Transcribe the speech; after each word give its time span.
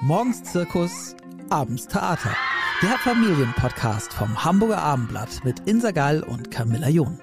Morgens 0.00 0.44
Zirkus, 0.44 1.16
abends 1.50 1.88
Theater. 1.88 2.30
Der 2.82 2.96
Familienpodcast 2.98 4.12
vom 4.12 4.44
Hamburger 4.44 4.78
Abendblatt 4.78 5.44
mit 5.44 5.58
Insa 5.66 5.90
Gall 5.90 6.22
und 6.22 6.52
Camilla 6.52 6.88
John. 6.88 7.18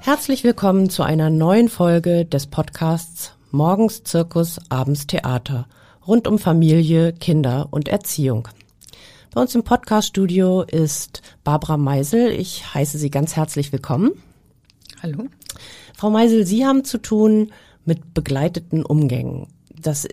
Herzlich 0.00 0.44
willkommen 0.44 0.88
zu 0.88 1.02
einer 1.02 1.28
neuen 1.28 1.68
Folge 1.68 2.24
des 2.24 2.46
Podcasts 2.46 3.34
Morgens 3.50 4.02
Zirkus, 4.02 4.58
abends 4.70 5.06
Theater 5.06 5.68
rund 6.06 6.26
um 6.26 6.38
Familie, 6.38 7.12
Kinder 7.12 7.68
und 7.70 7.88
Erziehung. 7.88 8.48
Bei 9.34 9.42
uns 9.42 9.54
im 9.54 9.62
Podcaststudio 9.62 10.62
ist 10.62 11.20
Barbara 11.44 11.76
Meisel. 11.76 12.30
Ich 12.30 12.72
heiße 12.72 12.96
Sie 12.96 13.10
ganz 13.10 13.36
herzlich 13.36 13.72
willkommen. 13.72 14.12
Hallo. 15.02 15.26
Frau 15.94 16.08
Meisel, 16.08 16.46
Sie 16.46 16.64
haben 16.64 16.82
zu 16.84 16.96
tun 16.96 17.52
mit 17.84 18.14
begleiteten 18.14 18.82
Umgängen. 18.82 19.48
Das 19.86 20.06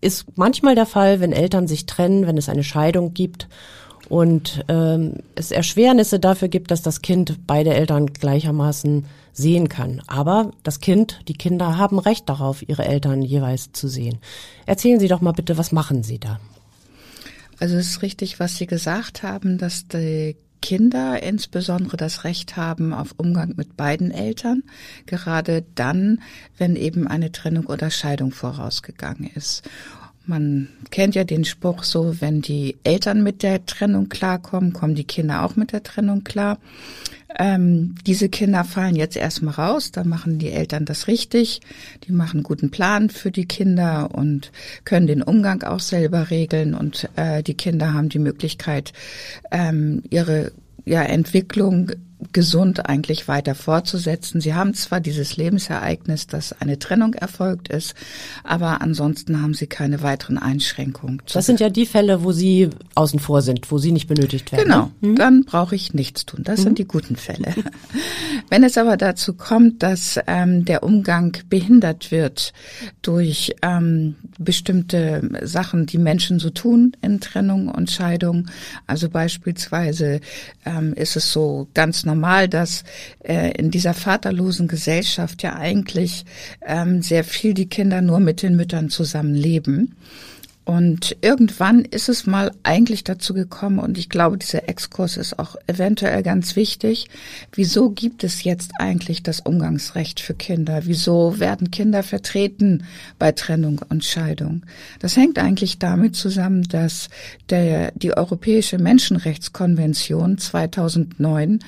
ist 0.00 0.36
manchmal 0.36 0.74
der 0.74 0.86
Fall, 0.86 1.20
wenn 1.20 1.32
Eltern 1.32 1.66
sich 1.66 1.86
trennen, 1.86 2.26
wenn 2.26 2.36
es 2.36 2.48
eine 2.48 2.64
Scheidung 2.64 3.14
gibt 3.14 3.48
und 4.08 4.64
ähm, 4.68 5.14
es 5.34 5.50
Erschwernisse 5.50 6.20
dafür 6.20 6.48
gibt, 6.48 6.70
dass 6.70 6.82
das 6.82 7.02
Kind 7.02 7.46
beide 7.46 7.72
Eltern 7.72 8.06
gleichermaßen 8.06 9.06
sehen 9.32 9.68
kann. 9.68 10.02
Aber 10.06 10.50
das 10.62 10.80
Kind, 10.80 11.20
die 11.28 11.32
Kinder 11.32 11.78
haben 11.78 11.98
Recht 11.98 12.28
darauf, 12.28 12.68
ihre 12.68 12.84
Eltern 12.84 13.22
jeweils 13.22 13.72
zu 13.72 13.88
sehen. 13.88 14.18
Erzählen 14.66 15.00
Sie 15.00 15.08
doch 15.08 15.20
mal 15.20 15.32
bitte, 15.32 15.56
was 15.56 15.72
machen 15.72 16.02
Sie 16.02 16.18
da? 16.18 16.40
Also 17.58 17.76
es 17.76 17.88
ist 17.88 18.02
richtig, 18.02 18.40
was 18.40 18.56
Sie 18.56 18.66
gesagt 18.66 19.22
haben, 19.22 19.56
dass 19.56 19.88
die 19.88 20.36
Kinder 20.62 21.22
insbesondere 21.22 21.98
das 21.98 22.24
Recht 22.24 22.56
haben 22.56 22.94
auf 22.94 23.14
Umgang 23.18 23.52
mit 23.56 23.76
beiden 23.76 24.10
Eltern, 24.10 24.62
gerade 25.04 25.64
dann, 25.74 26.22
wenn 26.56 26.76
eben 26.76 27.06
eine 27.06 27.32
Trennung 27.32 27.66
oder 27.66 27.90
Scheidung 27.90 28.30
vorausgegangen 28.32 29.30
ist. 29.34 29.68
Man 30.24 30.68
kennt 30.90 31.16
ja 31.16 31.24
den 31.24 31.44
Spruch 31.44 31.82
so, 31.82 32.20
wenn 32.20 32.42
die 32.42 32.76
Eltern 32.84 33.24
mit 33.24 33.42
der 33.42 33.66
Trennung 33.66 34.08
klarkommen, 34.08 34.72
kommen 34.72 34.94
die 34.94 35.04
Kinder 35.04 35.44
auch 35.44 35.56
mit 35.56 35.72
der 35.72 35.82
Trennung 35.82 36.22
klar. 36.22 36.58
Ähm, 37.38 37.94
diese 38.06 38.28
Kinder 38.28 38.62
fallen 38.64 38.94
jetzt 38.94 39.16
erstmal 39.16 39.54
raus, 39.54 39.90
da 39.90 40.04
machen 40.04 40.38
die 40.38 40.50
Eltern 40.50 40.84
das 40.84 41.06
richtig, 41.06 41.60
die 42.06 42.12
machen 42.12 42.38
einen 42.38 42.42
guten 42.42 42.70
Plan 42.70 43.10
für 43.10 43.30
die 43.30 43.46
Kinder 43.46 44.10
und 44.12 44.52
können 44.84 45.06
den 45.06 45.22
Umgang 45.22 45.62
auch 45.62 45.80
selber 45.80 46.30
regeln 46.30 46.74
und 46.74 47.08
äh, 47.16 47.42
die 47.42 47.54
Kinder 47.54 47.94
haben 47.94 48.10
die 48.10 48.18
Möglichkeit, 48.18 48.92
ähm, 49.50 50.02
ihre 50.10 50.52
ja, 50.84 51.02
Entwicklung 51.02 51.92
gesund 52.32 52.86
eigentlich 52.86 53.28
weiter 53.28 53.54
fortzusetzen. 53.54 54.40
Sie 54.40 54.54
haben 54.54 54.74
zwar 54.74 55.00
dieses 55.00 55.36
Lebensereignis, 55.36 56.26
dass 56.26 56.52
eine 56.60 56.78
Trennung 56.78 57.14
erfolgt 57.14 57.68
ist, 57.68 57.94
aber 58.44 58.80
ansonsten 58.80 59.42
haben 59.42 59.54
sie 59.54 59.66
keine 59.66 60.02
weiteren 60.02 60.38
Einschränkungen. 60.38 61.22
Das 61.32 61.46
sind 61.46 61.60
ja 61.60 61.70
die 61.70 61.86
Fälle, 61.86 62.22
wo 62.22 62.32
Sie 62.32 62.70
außen 62.94 63.18
vor 63.18 63.42
sind, 63.42 63.70
wo 63.70 63.78
Sie 63.78 63.92
nicht 63.92 64.06
benötigt 64.06 64.52
werden. 64.52 64.64
Genau, 64.64 64.90
mhm. 65.00 65.16
dann 65.16 65.44
brauche 65.44 65.74
ich 65.74 65.94
nichts 65.94 66.26
tun. 66.26 66.42
Das 66.44 66.60
mhm. 66.60 66.64
sind 66.64 66.78
die 66.78 66.86
guten 66.86 67.16
Fälle. 67.16 67.54
Wenn 68.50 68.64
es 68.64 68.78
aber 68.78 68.96
dazu 68.96 69.34
kommt, 69.34 69.82
dass 69.82 70.18
ähm, 70.26 70.64
der 70.64 70.82
Umgang 70.82 71.36
behindert 71.48 72.10
wird 72.10 72.52
durch 73.02 73.54
ähm, 73.62 74.16
bestimmte 74.38 75.28
Sachen, 75.42 75.86
die 75.86 75.98
Menschen 75.98 76.38
so 76.38 76.50
tun 76.50 76.96
in 77.02 77.20
Trennung 77.20 77.68
und 77.68 77.90
Scheidung, 77.90 78.46
also 78.86 79.08
beispielsweise 79.08 80.20
ähm, 80.64 80.92
ist 80.94 81.16
es 81.16 81.32
so 81.32 81.68
ganz 81.74 82.04
normal, 82.04 82.11
normal, 82.12 82.48
dass 82.48 82.84
äh, 83.24 83.52
in 83.52 83.70
dieser 83.70 83.94
vaterlosen 83.94 84.68
Gesellschaft 84.68 85.42
ja 85.42 85.56
eigentlich 85.56 86.24
ähm, 86.66 87.02
sehr 87.02 87.24
viel 87.24 87.54
die 87.54 87.68
Kinder 87.68 88.02
nur 88.02 88.20
mit 88.20 88.42
den 88.42 88.56
Müttern 88.56 88.90
zusammenleben. 88.90 89.94
Und 90.64 91.16
irgendwann 91.22 91.84
ist 91.84 92.08
es 92.08 92.24
mal 92.24 92.52
eigentlich 92.62 93.02
dazu 93.02 93.34
gekommen, 93.34 93.80
und 93.80 93.98
ich 93.98 94.08
glaube, 94.08 94.38
dieser 94.38 94.68
Exkurs 94.68 95.16
ist 95.16 95.40
auch 95.40 95.56
eventuell 95.66 96.22
ganz 96.22 96.54
wichtig. 96.54 97.08
Wieso 97.52 97.90
gibt 97.90 98.22
es 98.22 98.44
jetzt 98.44 98.70
eigentlich 98.78 99.24
das 99.24 99.40
Umgangsrecht 99.40 100.20
für 100.20 100.34
Kinder? 100.34 100.82
Wieso 100.84 101.40
werden 101.40 101.72
Kinder 101.72 102.04
vertreten 102.04 102.84
bei 103.18 103.32
Trennung 103.32 103.80
und 103.88 104.04
Scheidung? 104.04 104.62
Das 105.00 105.16
hängt 105.16 105.40
eigentlich 105.40 105.80
damit 105.80 106.14
zusammen, 106.14 106.62
dass 106.62 107.08
der, 107.50 107.90
die 107.96 108.16
Europäische 108.16 108.78
Menschenrechtskonvention 108.78 110.38
2009 110.38 111.58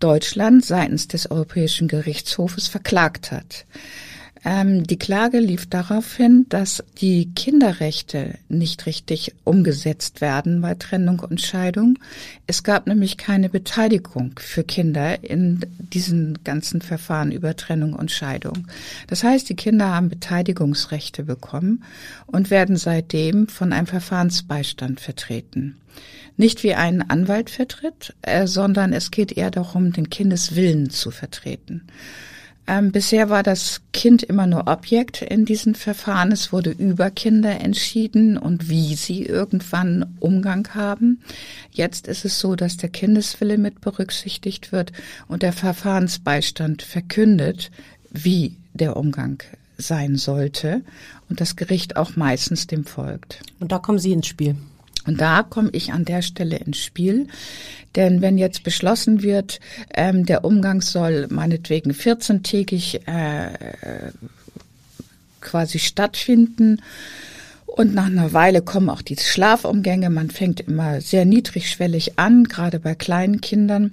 Deutschland 0.00 0.64
seitens 0.64 1.08
des 1.08 1.30
Europäischen 1.30 1.86
Gerichtshofes 1.86 2.68
verklagt 2.68 3.30
hat. 3.30 3.66
Ähm, 4.44 4.84
die 4.84 4.98
Klage 4.98 5.38
lief 5.38 5.66
darauf 5.66 6.16
hin, 6.16 6.46
dass 6.48 6.82
die 7.00 7.30
Kinderrechte 7.34 8.38
nicht 8.48 8.86
richtig 8.86 9.34
umgesetzt 9.44 10.20
werden 10.20 10.62
bei 10.62 10.74
Trennung 10.74 11.20
und 11.20 11.40
Scheidung. 11.40 11.98
Es 12.46 12.62
gab 12.62 12.86
nämlich 12.86 13.18
keine 13.18 13.50
Beteiligung 13.50 14.32
für 14.38 14.64
Kinder 14.64 15.22
in 15.22 15.60
diesen 15.78 16.38
ganzen 16.42 16.80
Verfahren 16.80 17.32
über 17.32 17.54
Trennung 17.54 17.92
und 17.92 18.10
Scheidung. 18.10 18.66
Das 19.08 19.24
heißt, 19.24 19.48
die 19.48 19.56
Kinder 19.56 19.88
haben 19.88 20.08
Beteiligungsrechte 20.08 21.22
bekommen 21.22 21.84
und 22.26 22.50
werden 22.50 22.76
seitdem 22.76 23.46
von 23.46 23.72
einem 23.72 23.86
Verfahrensbeistand 23.86 25.00
vertreten 25.00 25.76
nicht 26.36 26.62
wie 26.62 26.74
einen 26.74 27.02
Anwalt 27.02 27.50
vertritt, 27.50 28.14
äh, 28.22 28.46
sondern 28.46 28.94
es 28.94 29.10
geht 29.10 29.30
eher 29.32 29.50
darum, 29.50 29.92
den 29.92 30.08
Kindeswillen 30.08 30.88
zu 30.88 31.10
vertreten. 31.10 31.82
Ähm, 32.66 32.92
bisher 32.92 33.30
war 33.30 33.42
das 33.42 33.80
Kind 33.92 34.22
immer 34.22 34.46
nur 34.46 34.68
Objekt 34.68 35.22
in 35.22 35.44
diesen 35.44 35.74
Verfahren. 35.74 36.30
Es 36.30 36.52
wurde 36.52 36.70
über 36.70 37.10
Kinder 37.10 37.60
entschieden 37.60 38.36
und 38.36 38.68
wie 38.68 38.94
sie 38.94 39.24
irgendwann 39.24 40.16
Umgang 40.20 40.68
haben. 40.74 41.20
Jetzt 41.72 42.06
ist 42.06 42.24
es 42.24 42.38
so, 42.38 42.54
dass 42.54 42.76
der 42.76 42.90
Kindeswille 42.90 43.58
mit 43.58 43.80
berücksichtigt 43.80 44.72
wird 44.72 44.92
und 45.26 45.42
der 45.42 45.52
Verfahrensbeistand 45.52 46.82
verkündet, 46.82 47.70
wie 48.10 48.56
der 48.72 48.96
Umgang 48.96 49.42
sein 49.76 50.16
sollte 50.16 50.82
und 51.28 51.40
das 51.40 51.56
Gericht 51.56 51.96
auch 51.96 52.16
meistens 52.16 52.66
dem 52.66 52.84
folgt. 52.84 53.40
Und 53.58 53.72
da 53.72 53.78
kommen 53.78 53.98
Sie 53.98 54.12
ins 54.12 54.26
Spiel. 54.26 54.56
Und 55.06 55.20
da 55.20 55.42
komme 55.42 55.70
ich 55.72 55.92
an 55.92 56.04
der 56.04 56.22
Stelle 56.22 56.56
ins 56.56 56.78
Spiel. 56.78 57.26
Denn 57.96 58.20
wenn 58.20 58.38
jetzt 58.38 58.62
beschlossen 58.62 59.22
wird, 59.22 59.60
ähm, 59.94 60.26
der 60.26 60.44
Umgang 60.44 60.80
soll 60.82 61.26
meinetwegen 61.30 61.92
14-tägig 61.92 63.06
äh, 63.06 64.12
quasi 65.40 65.78
stattfinden, 65.78 66.80
und 67.76 67.94
nach 67.94 68.06
einer 68.06 68.32
Weile 68.32 68.62
kommen 68.62 68.90
auch 68.90 69.02
die 69.02 69.16
Schlafumgänge. 69.16 70.10
Man 70.10 70.30
fängt 70.30 70.60
immer 70.60 71.00
sehr 71.00 71.24
niedrigschwellig 71.24 72.18
an, 72.18 72.44
gerade 72.44 72.80
bei 72.80 72.94
kleinen 72.94 73.40
Kindern. 73.40 73.92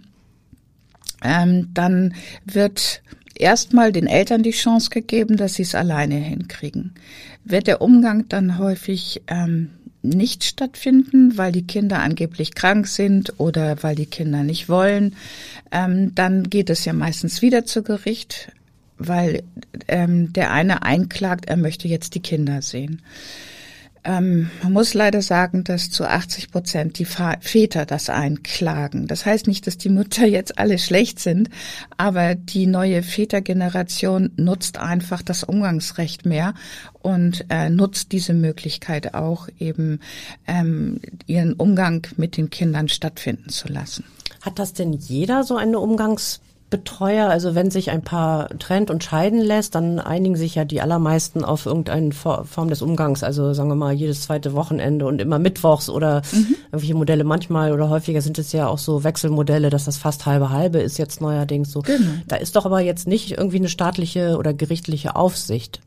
Ähm, 1.23 1.69
dann 1.73 2.15
wird 2.45 3.01
erstmal 3.35 3.91
den 3.91 4.07
Eltern 4.07 4.43
die 4.43 4.51
Chance 4.51 4.89
gegeben, 4.89 5.37
dass 5.37 5.55
sie 5.55 5.63
es 5.63 5.75
alleine 5.75 6.15
hinkriegen. 6.15 6.95
Wird 7.45 7.67
der 7.67 7.81
Umgang 7.81 8.27
dann 8.29 8.57
häufig 8.57 9.21
ähm, 9.27 9.69
nicht 10.01 10.43
stattfinden, 10.43 11.37
weil 11.37 11.51
die 11.51 11.65
Kinder 11.65 11.99
angeblich 11.99 12.55
krank 12.55 12.87
sind 12.87 13.33
oder 13.39 13.81
weil 13.83 13.95
die 13.95 14.05
Kinder 14.05 14.43
nicht 14.43 14.69
wollen, 14.69 15.15
ähm, 15.71 16.13
dann 16.15 16.49
geht 16.49 16.69
es 16.69 16.85
ja 16.85 16.93
meistens 16.93 17.41
wieder 17.41 17.65
zu 17.65 17.83
Gericht, 17.83 18.51
weil 18.97 19.43
ähm, 19.87 20.33
der 20.33 20.51
eine 20.51 20.83
einklagt, 20.83 21.45
er 21.45 21.57
möchte 21.57 21.87
jetzt 21.87 22.15
die 22.15 22.21
Kinder 22.21 22.61
sehen. 22.61 23.01
Ähm, 24.07 24.49
man 24.63 24.71
muss 24.71 24.93
leider 24.93 25.21
sagen, 25.21 25.65
dass 25.65 25.91
zu 25.91 26.05
80 26.05 26.49
Prozent 26.49 26.97
die 26.97 27.05
Väter 27.05 27.85
das 27.85 28.09
einklagen. 28.09 29.05
Das 29.05 29.25
heißt 29.25 29.47
nicht, 29.47 29.67
dass 29.67 29.77
die 29.77 29.89
Mütter 29.89 30.25
jetzt 30.25 30.57
alle 30.57 30.79
schlecht 30.79 31.19
sind, 31.19 31.49
aber 31.97 32.33
die 32.33 32.67
neue 32.67 33.03
Vätergeneration 33.03 34.31
nutzt 34.37 34.77
einfach 34.77 35.21
das 35.21 35.43
Umgangsrecht 35.43 36.25
mehr 36.25 36.53
und 37.01 37.45
äh, 37.49 37.69
nutzt 37.69 38.13
diese 38.13 38.33
Möglichkeit 38.33 39.13
auch 39.13 39.49
eben 39.59 39.99
ähm, 40.47 41.01
ihren 41.25 41.53
Umgang 41.53 42.07
mit 42.15 42.37
den 42.37 42.49
Kindern 42.49 42.87
stattfinden 42.87 43.49
zu 43.49 43.67
lassen. 43.67 44.05
Hat 44.39 44.57
das 44.57 44.71
denn 44.71 44.93
jeder 44.93 45.43
so 45.43 45.57
eine 45.57 45.79
Umgangs 45.79 46.39
Betreuer, 46.69 47.29
also 47.29 47.55
wenn 47.55 47.71
sich 47.71 47.91
ein 47.91 48.01
Paar 48.01 48.49
trennt 48.59 48.91
und 48.91 49.01
scheiden 49.01 49.39
lässt, 49.39 49.75
dann 49.75 49.99
einigen 49.99 50.35
sich 50.35 50.55
ja 50.55 50.65
die 50.65 50.81
allermeisten 50.81 51.45
auf 51.45 51.65
irgendeine 51.65 52.11
Form 52.11 52.69
des 52.69 52.81
Umgangs, 52.81 53.23
also 53.23 53.53
sagen 53.53 53.69
wir 53.69 53.75
mal 53.75 53.93
jedes 53.93 54.23
zweite 54.23 54.53
Wochenende 54.53 55.05
und 55.05 55.21
immer 55.21 55.39
mittwochs 55.39 55.89
oder 55.89 56.23
mhm. 56.33 56.55
irgendwelche 56.65 56.95
Modelle. 56.95 57.23
Manchmal 57.23 57.71
oder 57.71 57.89
häufiger 57.89 58.21
sind 58.21 58.37
es 58.37 58.51
ja 58.51 58.67
auch 58.67 58.79
so 58.79 59.05
Wechselmodelle, 59.05 59.69
dass 59.69 59.85
das 59.85 59.95
fast 59.95 60.25
halbe 60.25 60.49
halbe 60.49 60.79
ist 60.79 60.97
jetzt 60.97 61.21
neuerdings 61.21 61.71
so. 61.71 61.81
Genau. 61.83 62.11
Da 62.27 62.35
ist 62.35 62.57
doch 62.57 62.65
aber 62.65 62.81
jetzt 62.81 63.07
nicht 63.07 63.31
irgendwie 63.31 63.57
eine 63.57 63.69
staatliche 63.69 64.37
oder 64.37 64.53
gerichtliche 64.53 65.15
Aufsicht. 65.15 65.79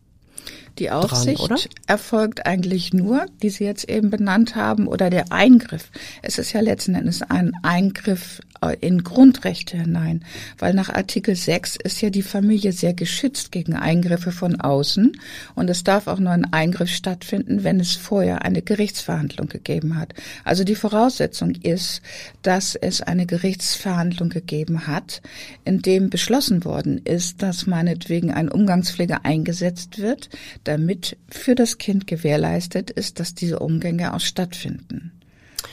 Die 0.81 0.91
Aufsicht 0.91 1.51
dran, 1.51 1.59
erfolgt 1.87 2.47
eigentlich 2.47 2.95
nur, 2.95 3.27
die 3.43 3.51
Sie 3.51 3.65
jetzt 3.65 3.89
eben 3.89 4.09
benannt 4.09 4.57
haben, 4.57 4.89
oder 4.89 5.11
der 5.11 5.31
Eingriff. 5.31 5.91
Es 6.23 6.39
ist 6.39 6.55
ja 6.55 6.61
letzten 6.61 6.95
Endes 6.95 7.21
ein 7.21 7.53
Eingriff 7.63 8.41
äh, 8.63 8.77
in 8.81 9.05
Grundrechte 9.05 9.77
hinein, 9.77 10.25
weil 10.59 10.75
nach 10.75 10.89
Artikel 10.89 11.35
6 11.35 11.77
ist 11.77 12.01
ja 12.01 12.11
die 12.11 12.23
Familie 12.23 12.73
sehr 12.73 12.95
geschützt 12.95 13.53
gegen 13.53 13.75
Eingriffe 13.75 14.33
von 14.33 14.61
außen 14.61 15.13
und 15.55 15.71
es 15.71 15.85
darf 15.85 16.07
auch 16.07 16.19
nur 16.19 16.33
ein 16.33 16.53
Eingriff 16.53 16.91
stattfinden, 16.91 17.65
wenn 17.65 17.81
es 17.81 17.97
vorher 17.97 18.43
eine 18.43 18.63
Gerichtsverhandlung 18.63 19.49
gegeben 19.49 19.99
hat. 19.99 20.15
Also 20.45 20.65
die 20.65 20.75
Voraussetzung 20.75 21.53
ist, 21.53 22.03
dass 22.43 22.75
es 22.75 23.01
eine 23.03 23.27
Gerichtsverhandlung 23.27 24.29
gegeben 24.29 24.87
hat, 24.87 25.23
in 25.65 25.83
dem 25.83 26.11
beschlossen 26.11 26.65
worden 26.65 26.99
ist, 27.05 27.43
dass 27.43 27.67
meinetwegen 27.67 28.31
ein 28.31 28.51
Umgangspfleger 28.51 29.25
eingesetzt 29.25 29.99
wird, 29.99 30.29
damit 30.71 31.17
für 31.29 31.57
das 31.57 31.79
Kind 31.79 32.07
gewährleistet 32.07 32.91
ist, 32.91 33.19
dass 33.19 33.35
diese 33.35 33.59
Umgänge 33.59 34.15
auch 34.15 34.21
stattfinden. 34.21 35.11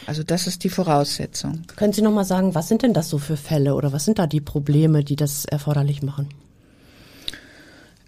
Also 0.07 0.23
das 0.23 0.47
ist 0.47 0.63
die 0.63 0.69
Voraussetzung. 0.69 1.61
Können 1.75 1.93
Sie 1.93 2.01
noch 2.01 2.11
mal 2.11 2.23
sagen, 2.23 2.55
was 2.55 2.67
sind 2.67 2.81
denn 2.81 2.93
das 2.93 3.09
so 3.09 3.19
für 3.19 3.37
Fälle 3.37 3.75
oder 3.75 3.93
was 3.93 4.05
sind 4.05 4.17
da 4.17 4.25
die 4.25 4.41
Probleme, 4.41 5.03
die 5.03 5.15
das 5.15 5.45
erforderlich 5.45 6.01
machen? 6.01 6.29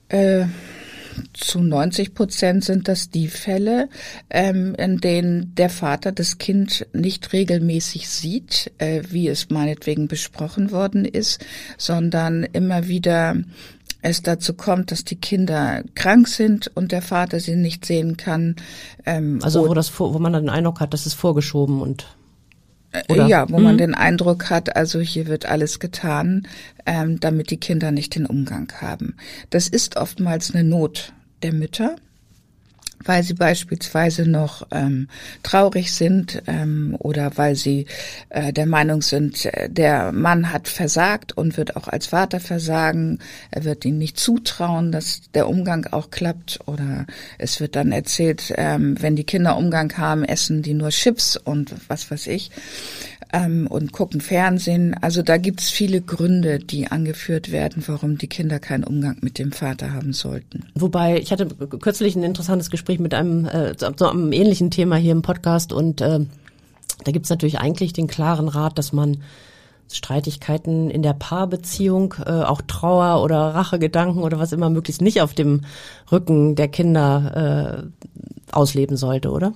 Äh, 0.07 0.45
zu 1.33 1.59
90 1.59 2.13
Prozent 2.15 2.63
sind 2.63 2.88
das 2.88 3.09
die 3.09 3.27
Fälle, 3.27 3.89
ähm, 4.30 4.74
in 4.75 4.97
denen 4.97 5.53
der 5.56 5.69
Vater 5.69 6.12
das 6.12 6.38
Kind 6.38 6.88
nicht 6.94 7.33
regelmäßig 7.33 8.09
sieht, 8.09 8.71
äh, 8.80 9.03
wie 9.09 9.27
es 9.27 9.50
meinetwegen 9.50 10.07
besprochen 10.07 10.71
worden 10.71 11.06
ist, 11.06 11.45
sondern 11.77 12.44
immer 12.44 12.88
wieder 12.88 13.35
es 14.01 14.22
dazu 14.22 14.54
kommt, 14.54 14.92
dass 14.92 15.04
die 15.04 15.18
Kinder 15.18 15.84
krank 15.96 16.28
sind 16.28 16.72
und 16.75 16.92
der 16.92 17.01
Vater 17.01 17.40
sie 17.40 17.56
nicht 17.56 17.86
sehen 17.86 18.18
kann. 18.18 18.56
Ähm, 19.06 19.40
also 19.44 19.68
wo 19.68 19.74
das 19.74 20.00
wo 20.00 20.18
man 20.19 20.34
dann 20.34 20.44
den 20.44 20.50
Eindruck 20.50 20.80
hat, 20.80 20.94
das 20.94 21.06
ist 21.06 21.16
vorgeschoben 21.16 21.81
und 21.81 22.06
äh, 22.92 23.04
oder? 23.10 23.28
Ja, 23.28 23.50
wo 23.50 23.57
mhm. 23.57 23.63
man 23.63 23.78
den 23.78 23.96
Eindruck 23.96 24.50
hat, 24.50 24.75
also 24.75 25.00
hier 25.00 25.28
wird 25.28 25.46
alles 25.46 25.80
getan, 25.80 26.48
ähm, 26.86 27.19
damit 27.19 27.51
die 27.51 27.57
Kinder 27.57 27.92
nicht 27.92 28.16
den 28.16 28.25
Umgang 28.25 28.72
haben. 28.80 29.16
Das 29.50 29.68
ist 29.68 29.98
oftmals 29.98 30.54
eine 30.54 30.63
Not 30.63 31.13
der 31.44 31.54
Mütter 31.54 31.95
weil 33.04 33.24
sie 33.24 33.34
beispielsweise 33.34 34.30
noch 34.30 34.68
ähm, 34.72 35.07
traurig 35.44 35.94
sind 35.94 36.42
ähm, 36.48 36.96
oder 37.00 37.31
weil 37.38 37.56
sie 37.56 37.86
äh, 38.30 38.51
der 38.51 38.66
Meinung 38.66 39.01
sind, 39.01 39.46
äh, 39.46 39.69
der 39.69 40.12
Mann 40.12 40.51
hat 40.51 40.68
versagt 40.68 41.36
und 41.38 41.57
wird 41.57 41.75
auch 41.75 41.88
als 41.88 42.07
Vater 42.07 42.40
versagen. 42.40 43.19
Er 43.51 43.63
wird 43.63 43.86
ihnen 43.86 43.98
nicht 43.98 44.19
zutrauen, 44.19 44.92
dass 44.92 45.22
der 45.34 45.48
Umgang 45.48 45.88
auch 45.92 46.12
klappt 46.12 46.60
oder 46.66 47.06
es 47.38 47.60
wird 47.60 47.75
dann 47.75 47.92
erzählt, 47.92 48.54
ähm, 48.57 49.02
wenn 49.02 49.16
die 49.16 49.24
Kinder 49.24 49.57
Umgang 49.57 49.98
haben, 49.98 50.24
essen 50.24 50.62
die 50.62 50.74
nur 50.74 50.90
Chips 50.90 51.38
und 51.38 51.74
was 51.88 52.10
weiß 52.12 52.28
ich 52.28 52.52
ähm, 53.31 53.68
und 53.68 53.92
gucken 53.92 54.22
Fernsehen. 54.22 54.96
Also 55.02 55.22
da 55.22 55.38
gibt's 55.38 55.70
viele 55.70 56.02
Gründe, 56.02 56.60
die 56.60 56.88
angeführt 56.88 57.52
werden, 57.52 57.84
warum 57.86 58.18
die 58.18 58.28
Kinder 58.28 58.60
keinen 58.60 58.84
Umgang 58.84 59.18
mit 59.22 59.40
dem 59.40 59.52
Vater 59.52 59.94
haben 59.94 60.14
sollten. 60.14 60.66
Wobei, 60.76 61.20
ich 61.20 61.31
hatte 61.31 61.48
kürzlich 61.48 62.16
ein 62.16 62.24
interessantes 62.24 62.70
Gespräch 62.70 63.00
mit 63.00 63.14
einem, 63.14 63.46
äh, 63.46 63.76
zu 63.76 64.10
einem 64.10 64.31
ähnlichen 64.31 64.72
Thema 64.72 64.96
hier 64.96 65.12
im 65.12 65.22
Podcast 65.22 65.74
und 65.74 66.02
äh, 66.02 66.20
da 67.04 67.12
gibt's 67.12 67.30
natürlich 67.30 67.60
eigentlich 67.60 67.94
den 67.94 68.08
klaren 68.08 68.48
Rat, 68.48 68.78
dass 68.78 68.94
man 68.94 69.18
Streitigkeiten 69.92 70.90
in 70.90 71.02
der 71.02 71.14
Paarbeziehung, 71.14 72.16
äh, 72.26 72.30
auch 72.30 72.62
Trauer 72.62 73.24
oder 73.24 73.38
Rachegedanken 73.56 74.22
oder 74.22 74.38
was 74.38 74.52
immer 74.52 74.70
möglichst 74.70 75.02
nicht 75.02 75.22
auf 75.22 75.34
dem 75.34 75.62
Rücken 76.12 76.56
der 76.56 76.68
Kinder 76.68 77.90
äh, 77.90 78.06
ausleben 78.52 78.98
sollte, 78.98 79.31
oder? 79.31 79.54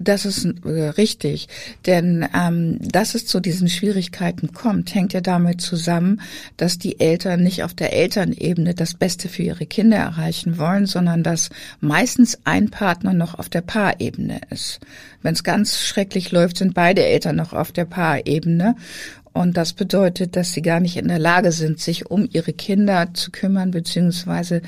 Das 0.00 0.24
ist 0.24 0.46
äh, 0.64 0.90
richtig, 0.90 1.48
denn 1.86 2.26
ähm, 2.32 2.78
dass 2.80 3.16
es 3.16 3.26
zu 3.26 3.40
diesen 3.40 3.68
Schwierigkeiten 3.68 4.52
kommt, 4.52 4.94
hängt 4.94 5.12
ja 5.12 5.20
damit 5.20 5.60
zusammen, 5.60 6.20
dass 6.56 6.78
die 6.78 7.00
Eltern 7.00 7.42
nicht 7.42 7.64
auf 7.64 7.74
der 7.74 7.92
Elternebene 7.92 8.74
das 8.74 8.94
Beste 8.94 9.28
für 9.28 9.42
ihre 9.42 9.66
Kinder 9.66 9.96
erreichen 9.96 10.56
wollen, 10.56 10.86
sondern 10.86 11.24
dass 11.24 11.50
meistens 11.80 12.38
ein 12.44 12.70
Partner 12.70 13.12
noch 13.12 13.34
auf 13.34 13.48
der 13.48 13.62
Paarebene 13.62 14.40
ist. 14.50 14.78
Wenn 15.22 15.34
es 15.34 15.42
ganz 15.42 15.80
schrecklich 15.80 16.30
läuft, 16.30 16.58
sind 16.58 16.74
beide 16.74 17.04
Eltern 17.04 17.34
noch 17.34 17.52
auf 17.52 17.72
der 17.72 17.84
Paarebene 17.84 18.76
und 19.32 19.56
das 19.56 19.72
bedeutet, 19.72 20.36
dass 20.36 20.52
sie 20.52 20.62
gar 20.62 20.80
nicht 20.80 20.96
in 20.96 21.08
der 21.08 21.18
Lage 21.18 21.52
sind, 21.52 21.80
sich 21.80 22.10
um 22.10 22.28
ihre 22.32 22.52
Kinder 22.52 23.14
zu 23.14 23.30
kümmern, 23.30 23.70
beziehungsweise 23.70 24.62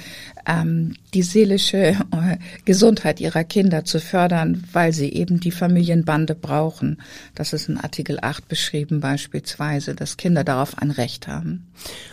ähm, 0.47 0.95
die 1.15 1.23
seelische 1.23 1.79
äh, 1.79 2.37
Gesundheit 2.65 3.21
ihrer 3.21 3.45
Kinder 3.45 3.85
zu 3.85 4.01
fördern, 4.01 4.65
weil 4.73 4.93
sie 4.93 5.13
eben 5.13 5.41
die 5.41 5.51
Familienbande 5.51 6.35
brauchen. 6.35 6.99
Das 7.35 7.53
ist 7.53 7.69
in 7.69 7.79
Artikel 7.79 8.19
8 8.21 8.49
beschrieben 8.49 9.01
beispielsweise, 9.01 9.95
dass 9.95 10.17
Kinder 10.17 10.45
darauf 10.45 10.79
ein 10.79 10.91
Recht 10.91 11.27
haben. 11.27 11.67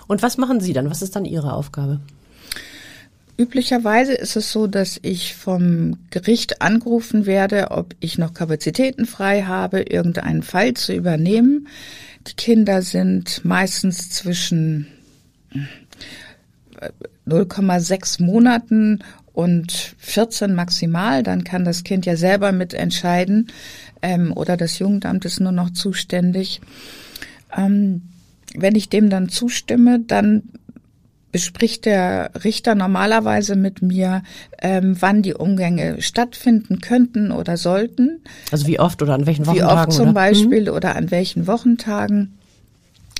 Und 0.07 0.21
was 0.21 0.37
machen 0.37 0.59
Sie 0.59 0.73
dann? 0.73 0.89
Was 0.89 1.01
ist 1.01 1.15
dann 1.15 1.25
Ihre 1.25 1.53
Aufgabe? 1.53 1.99
Üblicherweise 3.39 4.13
ist 4.13 4.35
es 4.35 4.51
so, 4.51 4.65
dass 4.65 4.99
ich 5.03 5.35
vom 5.35 5.99
Gericht 6.09 6.63
angerufen 6.63 7.27
werde, 7.27 7.69
ob 7.69 7.93
ich 7.99 8.17
noch 8.17 8.33
Kapazitäten 8.33 9.05
frei 9.05 9.43
habe, 9.43 9.81
irgendeinen 9.81 10.41
Fall 10.41 10.73
zu 10.73 10.91
übernehmen. 10.93 11.67
Kinder 12.35 12.81
sind 12.81 13.45
meistens 13.45 14.09
zwischen 14.09 14.87
0,6 17.27 18.21
Monaten 18.21 19.03
und 19.33 19.95
14 19.99 20.53
maximal. 20.53 21.23
Dann 21.23 21.43
kann 21.43 21.63
das 21.63 21.83
Kind 21.83 22.05
ja 22.05 22.15
selber 22.15 22.51
mitentscheiden 22.51 23.47
ähm, 24.01 24.33
oder 24.33 24.57
das 24.57 24.79
Jugendamt 24.79 25.25
ist 25.25 25.39
nur 25.39 25.51
noch 25.51 25.69
zuständig. 25.69 26.59
Ähm, 27.55 28.01
wenn 28.55 28.75
ich 28.75 28.89
dem 28.89 29.09
dann 29.09 29.29
zustimme, 29.29 29.99
dann 29.99 30.43
bespricht 31.31 31.85
der 31.85 32.31
Richter 32.43 32.75
normalerweise 32.75 33.55
mit 33.55 33.81
mir, 33.81 34.23
ähm, 34.61 34.95
wann 34.99 35.21
die 35.21 35.33
Umgänge 35.33 36.01
stattfinden 36.01 36.79
könnten 36.79 37.31
oder 37.31 37.57
sollten. 37.57 38.21
Also 38.51 38.67
wie 38.67 38.79
oft 38.79 39.01
oder 39.01 39.13
an 39.13 39.25
welchen 39.25 39.45
Wochentagen? 39.45 39.77
Wie 39.77 39.81
oft 39.81 39.91
zum 39.91 40.05
oder? 40.05 40.13
Beispiel 40.13 40.61
mhm. 40.63 40.75
oder 40.75 40.95
an 40.95 41.11
welchen 41.11 41.47
Wochentagen. 41.47 42.37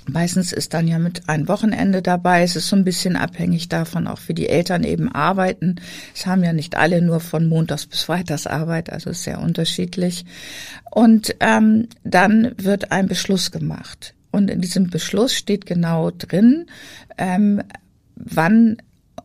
Meistens 0.10 0.54
ist 0.54 0.74
dann 0.74 0.88
ja 0.88 1.00
mit 1.00 1.28
ein 1.28 1.50
Wochenende 1.50 2.02
dabei. 2.02 2.44
Es 2.44 2.56
ist 2.56 2.70
so 2.70 2.78
ein 2.78 2.86
bisschen 2.86 3.18
abhängig 3.18 3.68
davon, 3.68 4.08
auch 4.08 4.20
wie 4.28 4.34
die 4.34 4.48
Eltern 4.48 4.84
eben 4.84 5.12
arbeiten. 5.12 5.76
Es 6.16 6.26
haben 6.26 6.44
ja 6.44 6.54
nicht 6.54 6.78
alle 6.78 7.02
nur 7.02 7.20
von 7.20 7.48
Montags 7.48 7.86
bis 7.86 8.04
Freitags 8.04 8.48
Arbeit, 8.48 8.92
also 8.92 9.10
ist 9.10 9.24
sehr 9.24 9.42
unterschiedlich. 9.42 10.26
Und 10.92 11.36
ähm, 11.42 11.90
dann 12.06 12.54
wird 12.58 12.92
ein 12.92 13.08
Beschluss 13.08 13.52
gemacht. 13.52 14.14
Und 14.32 14.50
in 14.50 14.62
diesem 14.62 14.90
Beschluss 14.90 15.34
steht 15.34 15.66
genau 15.66 16.12
drin, 16.12 16.68
ähm, 17.18 17.62
wann 18.18 18.78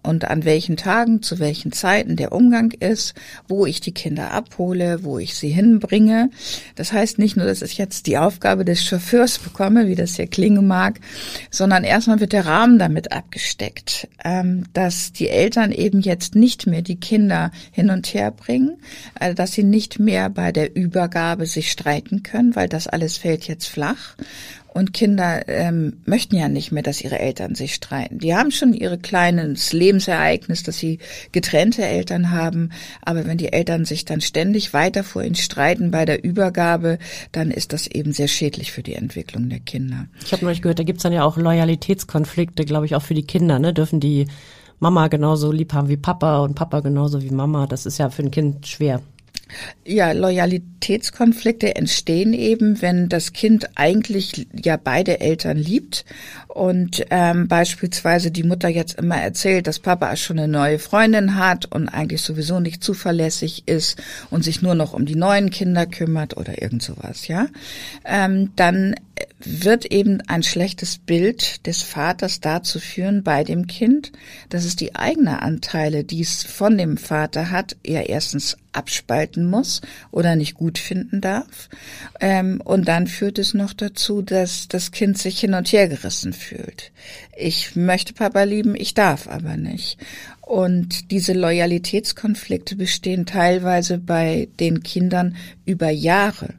und 0.02 0.24
an 0.28 0.44
welchen 0.44 0.76
Tagen, 0.76 1.22
zu 1.22 1.38
welchen 1.38 1.72
Zeiten 1.72 2.16
der 2.16 2.32
Umgang 2.32 2.72
ist, 2.72 3.14
wo 3.46 3.66
ich 3.66 3.80
die 3.80 3.92
Kinder 3.92 4.32
abhole, 4.32 5.04
wo 5.04 5.18
ich 5.18 5.34
sie 5.34 5.50
hinbringe. 5.50 6.30
Das 6.74 6.92
heißt 6.92 7.18
nicht 7.18 7.36
nur, 7.36 7.46
dass 7.46 7.62
ich 7.62 7.78
jetzt 7.78 8.06
die 8.06 8.18
Aufgabe 8.18 8.64
des 8.64 8.84
Chauffeurs 8.84 9.38
bekomme, 9.38 9.86
wie 9.86 9.94
das 9.94 10.16
hier 10.16 10.26
klingen 10.26 10.66
mag, 10.66 10.98
sondern 11.50 11.84
erstmal 11.84 12.20
wird 12.20 12.32
der 12.32 12.46
Rahmen 12.46 12.78
damit 12.78 13.12
abgesteckt, 13.12 14.08
ähm, 14.24 14.64
dass 14.72 15.12
die 15.12 15.28
Eltern 15.28 15.70
eben 15.70 16.00
jetzt 16.00 16.34
nicht 16.34 16.66
mehr 16.66 16.82
die 16.82 16.98
Kinder 16.98 17.52
hin 17.70 17.90
und 17.90 18.12
her 18.12 18.32
bringen, 18.32 18.78
äh, 19.20 19.34
dass 19.34 19.52
sie 19.52 19.64
nicht 19.64 20.00
mehr 20.00 20.30
bei 20.30 20.50
der 20.50 20.74
Übergabe 20.74 21.46
sich 21.46 21.70
streiten 21.70 22.22
können, 22.22 22.56
weil 22.56 22.68
das 22.68 22.88
alles 22.88 23.18
fällt 23.18 23.46
jetzt 23.46 23.66
flach 23.66 24.16
und 24.72 24.94
Kinder 24.94 25.48
ähm, 25.48 26.00
möchten 26.06 26.36
ja 26.36 26.48
nicht 26.48 26.72
mehr, 26.72 26.82
dass 26.82 27.02
ihre 27.02 27.18
Eltern 27.18 27.54
sich 27.54 27.74
streiten. 27.74 28.18
Die 28.18 28.34
haben 28.34 28.50
schon 28.50 28.72
ihre 28.72 28.96
kleines 28.96 29.72
Lebensereignis, 29.72 30.62
dass 30.62 30.78
sie 30.78 30.98
getrennte 31.30 31.84
Eltern 31.84 32.30
haben. 32.30 32.70
Aber 33.02 33.26
wenn 33.26 33.36
die 33.36 33.52
Eltern 33.52 33.84
sich 33.84 34.06
dann 34.06 34.22
ständig 34.22 34.72
weiter 34.72 35.04
vor 35.04 35.22
ihnen 35.22 35.34
streiten 35.34 35.90
bei 35.90 36.06
der 36.06 36.24
Übergabe, 36.24 36.98
dann 37.32 37.50
ist 37.50 37.72
das 37.72 37.86
eben 37.86 38.12
sehr 38.12 38.28
schädlich 38.28 38.72
für 38.72 38.82
die 38.82 38.94
Entwicklung 38.94 39.50
der 39.50 39.60
Kinder. 39.60 40.06
Ich 40.24 40.32
habe 40.32 40.44
neulich 40.44 40.62
gehört, 40.62 40.78
da 40.78 40.84
gibt's 40.84 41.02
dann 41.02 41.12
ja 41.12 41.24
auch 41.24 41.36
Loyalitätskonflikte, 41.36 42.64
glaube 42.64 42.86
ich, 42.86 42.94
auch 42.94 43.02
für 43.02 43.14
die 43.14 43.26
Kinder. 43.26 43.58
Ne? 43.58 43.74
Dürfen 43.74 44.00
die 44.00 44.26
Mama 44.80 45.08
genauso 45.08 45.52
lieb 45.52 45.74
haben 45.74 45.88
wie 45.88 45.98
Papa 45.98 46.38
und 46.38 46.54
Papa 46.54 46.80
genauso 46.80 47.22
wie 47.22 47.30
Mama? 47.30 47.66
Das 47.66 47.84
ist 47.84 47.98
ja 47.98 48.08
für 48.08 48.22
ein 48.22 48.30
Kind 48.30 48.66
schwer. 48.66 49.02
Ja, 49.84 50.12
Loyalitätskonflikte 50.12 51.74
entstehen 51.74 52.32
eben, 52.32 52.80
wenn 52.82 53.08
das 53.08 53.32
Kind 53.32 53.68
eigentlich 53.74 54.46
ja 54.52 54.76
beide 54.76 55.20
Eltern 55.20 55.56
liebt. 55.56 56.04
Und 56.48 57.04
ähm, 57.10 57.48
beispielsweise 57.48 58.30
die 58.30 58.42
Mutter 58.42 58.68
jetzt 58.68 58.98
immer 58.98 59.16
erzählt, 59.16 59.66
dass 59.66 59.78
Papa 59.78 60.14
schon 60.16 60.38
eine 60.38 60.52
neue 60.52 60.78
Freundin 60.78 61.36
hat 61.36 61.66
und 61.66 61.88
eigentlich 61.88 62.20
sowieso 62.20 62.60
nicht 62.60 62.84
zuverlässig 62.84 63.62
ist 63.66 64.02
und 64.30 64.44
sich 64.44 64.60
nur 64.60 64.74
noch 64.74 64.92
um 64.92 65.06
die 65.06 65.16
neuen 65.16 65.50
Kinder 65.50 65.86
kümmert 65.86 66.36
oder 66.36 66.60
irgend 66.60 66.82
sowas, 66.82 67.26
ja, 67.26 67.46
ähm, 68.04 68.50
dann 68.56 68.94
wird 69.44 69.86
eben 69.86 70.20
ein 70.28 70.42
schlechtes 70.42 70.98
Bild 70.98 71.66
des 71.66 71.82
Vaters 71.82 72.40
dazu 72.40 72.78
führen 72.78 73.22
bei 73.22 73.44
dem 73.44 73.66
Kind, 73.66 74.12
dass 74.48 74.64
es 74.64 74.76
die 74.76 74.94
eigenen 74.94 75.34
Anteile, 75.34 76.04
die 76.04 76.20
es 76.20 76.42
von 76.42 76.78
dem 76.78 76.96
Vater 76.96 77.50
hat, 77.50 77.76
er 77.82 78.08
erstens 78.08 78.56
abspalten 78.72 79.46
muss 79.46 79.80
oder 80.10 80.36
nicht 80.36 80.54
gut 80.54 80.78
finden 80.78 81.20
darf. 81.20 81.68
Ähm, 82.20 82.60
und 82.64 82.88
dann 82.88 83.06
führt 83.06 83.38
es 83.38 83.54
noch 83.54 83.72
dazu, 83.72 84.22
dass 84.22 84.68
das 84.68 84.90
Kind 84.90 85.18
sich 85.18 85.40
hin 85.40 85.54
und 85.54 85.72
her 85.72 85.88
gerissen 85.88 86.32
fühlt. 86.32 86.92
Ich 87.36 87.76
möchte 87.76 88.14
Papa 88.14 88.42
lieben, 88.42 88.74
ich 88.74 88.94
darf 88.94 89.28
aber 89.28 89.56
nicht. 89.56 89.98
Und 90.40 91.10
diese 91.10 91.32
Loyalitätskonflikte 91.32 92.76
bestehen 92.76 93.26
teilweise 93.26 93.98
bei 93.98 94.48
den 94.60 94.82
Kindern 94.82 95.36
über 95.64 95.90
Jahre. 95.90 96.54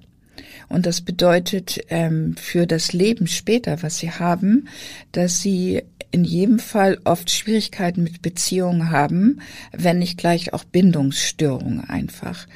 Und 0.73 0.87
das 0.87 1.01
bedeutet 1.01 1.81
ähm, 1.89 2.35
für 2.35 2.65
das 2.65 2.93
Leben 2.93 3.27
später, 3.27 3.83
was 3.83 3.99
sie 3.99 4.09
haben, 4.09 4.67
dass 5.11 5.39
sie 5.39 5.83
in 6.09 6.23
jedem 6.23 6.57
Fall 6.57 6.97
oft 7.03 7.29
Schwierigkeiten 7.29 8.01
mit 8.01 8.23
Beziehungen 8.23 8.89
haben, 8.89 9.39
wenn 9.71 9.99
nicht 9.99 10.17
gleich 10.17 10.51
auch 10.51 10.63
Bindungsstörungen 10.63 11.87
einfach. 11.87 12.47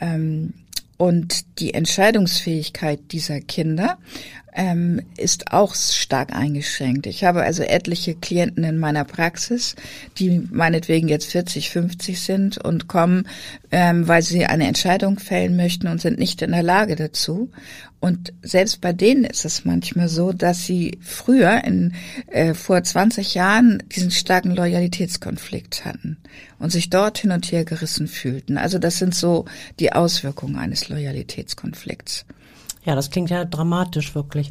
Ähm, 0.00 0.52
und 0.98 1.58
die 1.60 1.72
Entscheidungsfähigkeit 1.72 3.00
dieser 3.10 3.40
Kinder 3.40 3.96
ähm, 4.52 5.00
ist 5.16 5.52
auch 5.52 5.74
stark 5.74 6.34
eingeschränkt. 6.34 7.06
Ich 7.06 7.24
habe 7.24 7.42
also 7.42 7.62
etliche 7.62 8.14
Klienten 8.14 8.64
in 8.64 8.78
meiner 8.78 9.04
Praxis, 9.04 9.76
die 10.18 10.46
meinetwegen 10.50 11.08
jetzt 11.08 11.30
40, 11.30 11.70
50 11.70 12.20
sind 12.20 12.58
und 12.58 12.86
kommen, 12.86 13.26
ähm, 13.70 14.06
weil 14.08 14.22
sie 14.22 14.44
eine 14.44 14.68
Entscheidung 14.68 15.18
fällen 15.18 15.56
möchten 15.56 15.88
und 15.88 16.00
sind 16.00 16.18
nicht 16.18 16.42
in 16.42 16.52
der 16.52 16.62
Lage 16.62 16.96
dazu. 16.96 17.50
Und 17.98 18.32
selbst 18.42 18.80
bei 18.80 18.92
denen 18.92 19.24
ist 19.24 19.44
es 19.44 19.64
manchmal 19.64 20.08
so, 20.08 20.32
dass 20.32 20.66
sie 20.66 20.98
früher, 21.00 21.62
in, 21.64 21.94
äh, 22.26 22.52
vor 22.52 22.82
20 22.82 23.34
Jahren, 23.34 23.82
diesen 23.94 24.10
starken 24.10 24.56
Loyalitätskonflikt 24.56 25.84
hatten 25.84 26.18
und 26.58 26.72
sich 26.72 26.90
dort 26.90 27.18
hin 27.18 27.30
und 27.30 27.50
her 27.52 27.64
gerissen 27.64 28.08
fühlten. 28.08 28.58
Also 28.58 28.78
das 28.78 28.98
sind 28.98 29.14
so 29.14 29.44
die 29.78 29.92
Auswirkungen 29.92 30.56
eines 30.56 30.88
Loyalitätskonflikts. 30.88 32.26
Ja, 32.84 32.94
das 32.94 33.10
klingt 33.10 33.30
ja 33.30 33.44
dramatisch 33.44 34.14
wirklich. 34.14 34.50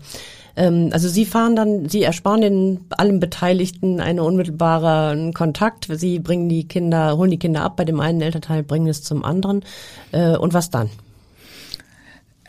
Ähm, 0.56 0.90
also 0.92 1.10
Sie 1.10 1.26
fahren 1.26 1.56
dann, 1.56 1.90
Sie 1.90 2.04
ersparen 2.04 2.42
den 2.42 2.86
allen 2.92 3.20
Beteiligten 3.20 4.00
einen 4.00 4.20
unmittelbaren 4.20 5.34
Kontakt. 5.34 5.88
Sie 5.92 6.20
bringen 6.20 6.48
die 6.48 6.68
Kinder, 6.68 7.18
holen 7.18 7.32
die 7.32 7.40
Kinder 7.40 7.64
ab 7.64 7.76
bei 7.76 7.86
dem 7.86 8.00
einen 8.00 8.22
Elternteil, 8.22 8.64
bringen 8.64 8.88
es 8.88 9.04
zum 9.04 9.26
anderen. 9.26 9.64
Äh, 10.12 10.38
und 10.38 10.54
was 10.54 10.70
dann? 10.70 10.90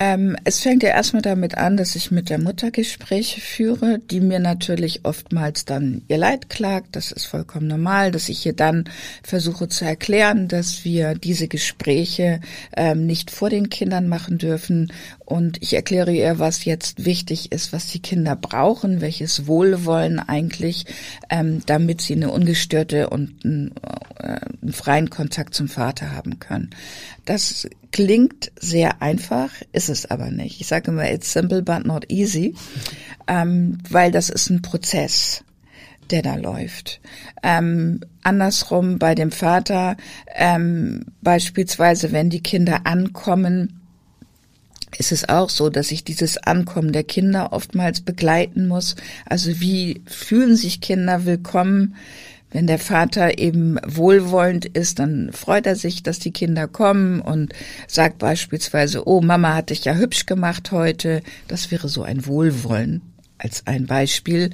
Ähm, 0.04 0.36
es 0.42 0.58
fängt 0.58 0.82
ja 0.82 0.88
erstmal 0.88 1.22
damit 1.22 1.56
an, 1.56 1.76
dass 1.76 1.94
ich 1.94 2.10
mit 2.10 2.28
der 2.28 2.40
Mutter 2.40 2.72
Gespräche 2.72 3.40
führe, 3.40 4.00
die 4.00 4.18
mir 4.18 4.40
natürlich 4.40 5.04
oftmals 5.04 5.64
dann 5.64 6.02
ihr 6.08 6.16
Leid 6.16 6.50
klagt. 6.50 6.96
Das 6.96 7.12
ist 7.12 7.26
vollkommen 7.26 7.68
normal, 7.68 8.10
dass 8.10 8.28
ich 8.28 8.44
ihr 8.44 8.52
dann 8.52 8.90
versuche 9.22 9.68
zu 9.68 9.84
erklären, 9.84 10.48
dass 10.48 10.84
wir 10.84 11.14
diese 11.14 11.46
Gespräche 11.46 12.40
ähm, 12.76 13.06
nicht 13.06 13.30
vor 13.30 13.48
den 13.48 13.70
Kindern 13.70 14.08
machen 14.08 14.38
dürfen. 14.38 14.92
Und 15.24 15.62
ich 15.62 15.72
erkläre 15.74 16.10
ihr, 16.10 16.40
was 16.40 16.64
jetzt 16.64 17.04
wichtig 17.04 17.52
ist, 17.52 17.72
was 17.72 17.86
die 17.86 18.02
Kinder 18.02 18.34
brauchen, 18.34 19.02
welches 19.02 19.46
Wohlwollen 19.46 20.18
eigentlich, 20.18 20.84
ähm, 21.30 21.62
damit 21.66 22.00
sie 22.00 22.14
eine 22.14 22.32
ungestörte 22.32 23.08
und 23.08 23.44
einen, 23.44 23.74
äh, 24.18 24.40
einen 24.62 24.72
freien 24.72 25.10
Kontakt 25.10 25.54
zum 25.54 25.68
Vater 25.68 26.10
haben 26.10 26.40
können. 26.40 26.70
Das 27.24 27.68
klingt 27.92 28.50
sehr 28.58 29.02
einfach, 29.02 29.50
ist 29.72 29.88
es 29.88 30.10
aber 30.10 30.30
nicht. 30.30 30.60
Ich 30.60 30.66
sage 30.66 30.90
immer, 30.90 31.10
it's 31.10 31.32
simple 31.32 31.62
but 31.62 31.84
not 31.84 32.10
easy, 32.10 32.54
ähm, 33.28 33.78
weil 33.88 34.10
das 34.10 34.28
ist 34.30 34.50
ein 34.50 34.62
Prozess 34.62 35.44
der 36.10 36.22
da 36.22 36.34
läuft. 36.36 37.00
Ähm, 37.42 38.00
andersrum 38.22 38.98
bei 38.98 39.14
dem 39.14 39.32
Vater, 39.32 39.96
ähm, 40.34 41.06
beispielsweise, 41.22 42.12
wenn 42.12 42.30
die 42.30 42.42
Kinder 42.42 42.82
ankommen, 42.84 43.80
ist 44.98 45.10
es 45.10 45.28
auch 45.28 45.48
so, 45.48 45.70
dass 45.70 45.90
ich 45.90 46.04
dieses 46.04 46.36
Ankommen 46.36 46.92
der 46.92 47.04
Kinder 47.04 47.52
oftmals 47.52 48.02
begleiten 48.02 48.68
muss. 48.68 48.94
Also 49.24 49.60
wie 49.60 50.02
fühlen 50.06 50.54
sich 50.54 50.82
Kinder 50.82 51.24
willkommen? 51.24 51.96
Wenn 52.52 52.66
der 52.66 52.78
Vater 52.78 53.38
eben 53.38 53.78
wohlwollend 53.86 54.66
ist, 54.66 54.98
dann 54.98 55.32
freut 55.32 55.66
er 55.66 55.76
sich, 55.76 56.02
dass 56.02 56.18
die 56.18 56.32
Kinder 56.32 56.68
kommen 56.68 57.20
und 57.20 57.52
sagt 57.88 58.18
beispielsweise, 58.18 59.08
oh, 59.08 59.20
Mama 59.20 59.54
hat 59.54 59.70
dich 59.70 59.84
ja 59.84 59.94
hübsch 59.94 60.26
gemacht 60.26 60.70
heute. 60.70 61.22
Das 61.48 61.70
wäre 61.70 61.88
so 61.88 62.02
ein 62.02 62.26
Wohlwollen 62.26 63.00
als 63.42 63.66
ein 63.66 63.86
Beispiel. 63.86 64.50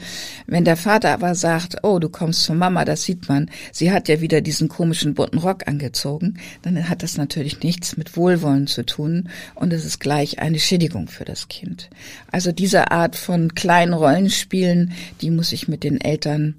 Wenn 0.47 0.64
der 0.64 0.76
Vater 0.76 1.12
aber 1.12 1.35
sagt, 1.35 1.76
oh, 1.83 1.99
du 1.99 2.09
kommst 2.09 2.45
zu 2.45 2.55
Mama, 2.55 2.85
das 2.85 3.02
sieht 3.02 3.28
man, 3.28 3.50
sie 3.73 3.93
hat 3.93 4.09
ja 4.09 4.21
wieder 4.21 4.40
diesen 4.40 4.69
komischen 4.69 5.14
bunten 5.14 5.38
Rock 5.38 5.69
angezogen, 5.69 6.38
dann 6.62 6.88
hat 6.88 7.02
das 7.02 7.17
natürlich 7.17 7.62
nichts 7.62 7.97
mit 7.97 8.17
Wohlwollen 8.17 8.67
zu 8.67 8.87
tun 8.87 9.28
und 9.55 9.73
es 9.73 9.85
ist 9.85 10.00
gleich 10.00 10.38
eine 10.38 10.59
Schädigung 10.59 11.09
für 11.09 11.25
das 11.25 11.49
Kind. 11.49 11.90
Also 12.31 12.52
diese 12.52 12.90
Art 12.90 13.17
von 13.17 13.55
kleinen 13.55 13.93
Rollenspielen, 13.93 14.93
die 15.21 15.31
muss 15.31 15.52
ich 15.52 15.69
mit 15.69 15.85
den 15.85 16.00
Eltern 16.00 16.55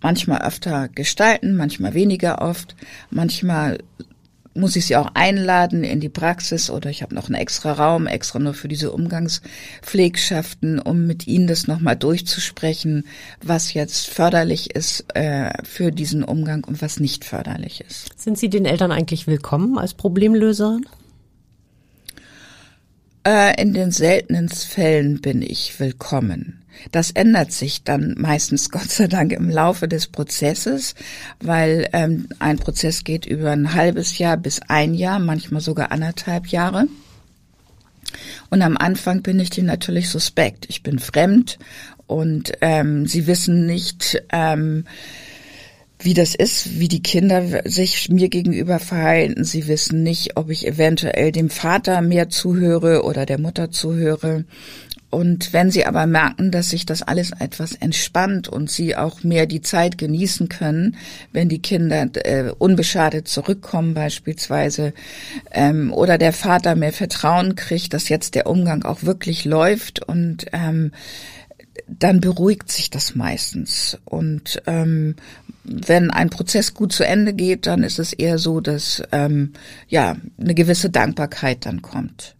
manchmal 0.00 0.42
öfter 0.42 0.88
gestalten, 0.88 1.56
manchmal 1.56 1.94
weniger 1.94 2.42
oft, 2.42 2.76
manchmal 3.10 3.78
muss 4.56 4.76
ich 4.76 4.86
sie 4.86 4.96
auch 4.96 5.10
einladen 5.14 5.84
in 5.84 6.00
die 6.00 6.08
Praxis 6.08 6.70
oder 6.70 6.90
ich 6.90 7.02
habe 7.02 7.14
noch 7.14 7.26
einen 7.26 7.34
extra 7.34 7.72
Raum, 7.72 8.06
extra 8.06 8.38
nur 8.38 8.54
für 8.54 8.68
diese 8.68 8.90
Umgangspflegschaften, 8.90 10.78
um 10.78 11.06
mit 11.06 11.26
ihnen 11.26 11.46
das 11.46 11.66
nochmal 11.66 11.96
durchzusprechen, 11.96 13.06
was 13.42 13.74
jetzt 13.74 14.08
förderlich 14.08 14.74
ist 14.74 15.04
äh, 15.14 15.52
für 15.64 15.92
diesen 15.92 16.24
Umgang 16.24 16.64
und 16.64 16.80
was 16.82 17.00
nicht 17.00 17.24
förderlich 17.24 17.82
ist. 17.82 18.18
Sind 18.20 18.38
Sie 18.38 18.48
den 18.48 18.64
Eltern 18.64 18.92
eigentlich 18.92 19.26
willkommen 19.26 19.78
als 19.78 19.94
Problemlöserin? 19.94 20.86
Äh, 23.26 23.60
in 23.60 23.74
den 23.74 23.90
seltenen 23.90 24.48
Fällen 24.48 25.20
bin 25.20 25.42
ich 25.42 25.78
willkommen. 25.80 26.62
Das 26.92 27.10
ändert 27.10 27.52
sich 27.52 27.82
dann 27.82 28.14
meistens 28.18 28.70
Gott 28.76 28.90
sei 28.90 29.06
Dank 29.06 29.32
im 29.32 29.50
Laufe 29.50 29.88
des 29.88 30.06
Prozesses, 30.06 30.94
weil 31.40 31.88
ähm, 31.92 32.28
ein 32.38 32.58
Prozess 32.58 33.04
geht 33.04 33.26
über 33.26 33.50
ein 33.50 33.74
halbes 33.74 34.18
Jahr 34.18 34.36
bis 34.36 34.60
ein 34.68 34.94
Jahr, 34.94 35.18
manchmal 35.18 35.60
sogar 35.60 35.92
anderthalb 35.92 36.48
Jahre. 36.48 36.86
Und 38.50 38.62
am 38.62 38.76
Anfang 38.76 39.22
bin 39.22 39.40
ich 39.40 39.50
denen 39.50 39.66
natürlich 39.66 40.08
suspekt. 40.08 40.66
Ich 40.68 40.82
bin 40.82 40.98
fremd 40.98 41.58
und 42.06 42.52
ähm, 42.60 43.06
sie 43.06 43.26
wissen 43.26 43.66
nicht, 43.66 44.22
ähm, 44.32 44.84
wie 45.98 46.14
das 46.14 46.34
ist, 46.34 46.78
wie 46.78 46.88
die 46.88 47.02
Kinder 47.02 47.62
sich 47.64 48.08
mir 48.10 48.28
gegenüber 48.28 48.78
verhalten. 48.78 49.44
Sie 49.44 49.66
wissen 49.66 50.02
nicht, 50.02 50.36
ob 50.36 50.50
ich 50.50 50.66
eventuell 50.66 51.32
dem 51.32 51.48
Vater 51.50 52.02
mehr 52.02 52.28
zuhöre 52.28 53.02
oder 53.02 53.24
der 53.24 53.38
Mutter 53.38 53.70
zuhöre. 53.70 54.44
Und 55.08 55.52
wenn 55.52 55.70
sie 55.70 55.86
aber 55.86 56.06
merken, 56.06 56.50
dass 56.50 56.70
sich 56.70 56.84
das 56.84 57.02
alles 57.02 57.30
etwas 57.38 57.74
entspannt 57.74 58.48
und 58.48 58.70
sie 58.70 58.96
auch 58.96 59.22
mehr 59.22 59.46
die 59.46 59.62
Zeit 59.62 59.98
genießen 59.98 60.48
können, 60.48 60.96
wenn 61.32 61.48
die 61.48 61.62
Kinder 61.62 62.08
äh, 62.14 62.50
unbeschadet 62.58 63.28
zurückkommen 63.28 63.94
beispielsweise, 63.94 64.92
ähm, 65.52 65.92
oder 65.92 66.18
der 66.18 66.32
Vater 66.32 66.74
mehr 66.74 66.92
Vertrauen 66.92 67.54
kriegt, 67.54 67.94
dass 67.94 68.08
jetzt 68.08 68.34
der 68.34 68.46
Umgang 68.46 68.84
auch 68.84 69.04
wirklich 69.04 69.44
läuft 69.44 70.02
und 70.02 70.46
ähm, 70.52 70.90
dann 71.86 72.20
beruhigt 72.20 72.70
sich 72.70 72.90
das 72.90 73.14
meistens. 73.14 73.98
Und 74.04 74.60
ähm, 74.66 75.14
wenn 75.62 76.10
ein 76.10 76.30
Prozess 76.30 76.74
gut 76.74 76.92
zu 76.92 77.04
Ende 77.04 77.32
geht, 77.32 77.66
dann 77.66 77.84
ist 77.84 78.00
es 78.00 78.12
eher 78.12 78.38
so, 78.38 78.60
dass 78.60 79.02
ähm, 79.12 79.52
ja 79.88 80.16
eine 80.38 80.54
gewisse 80.54 80.90
Dankbarkeit 80.90 81.64
dann 81.64 81.80
kommt 81.80 82.35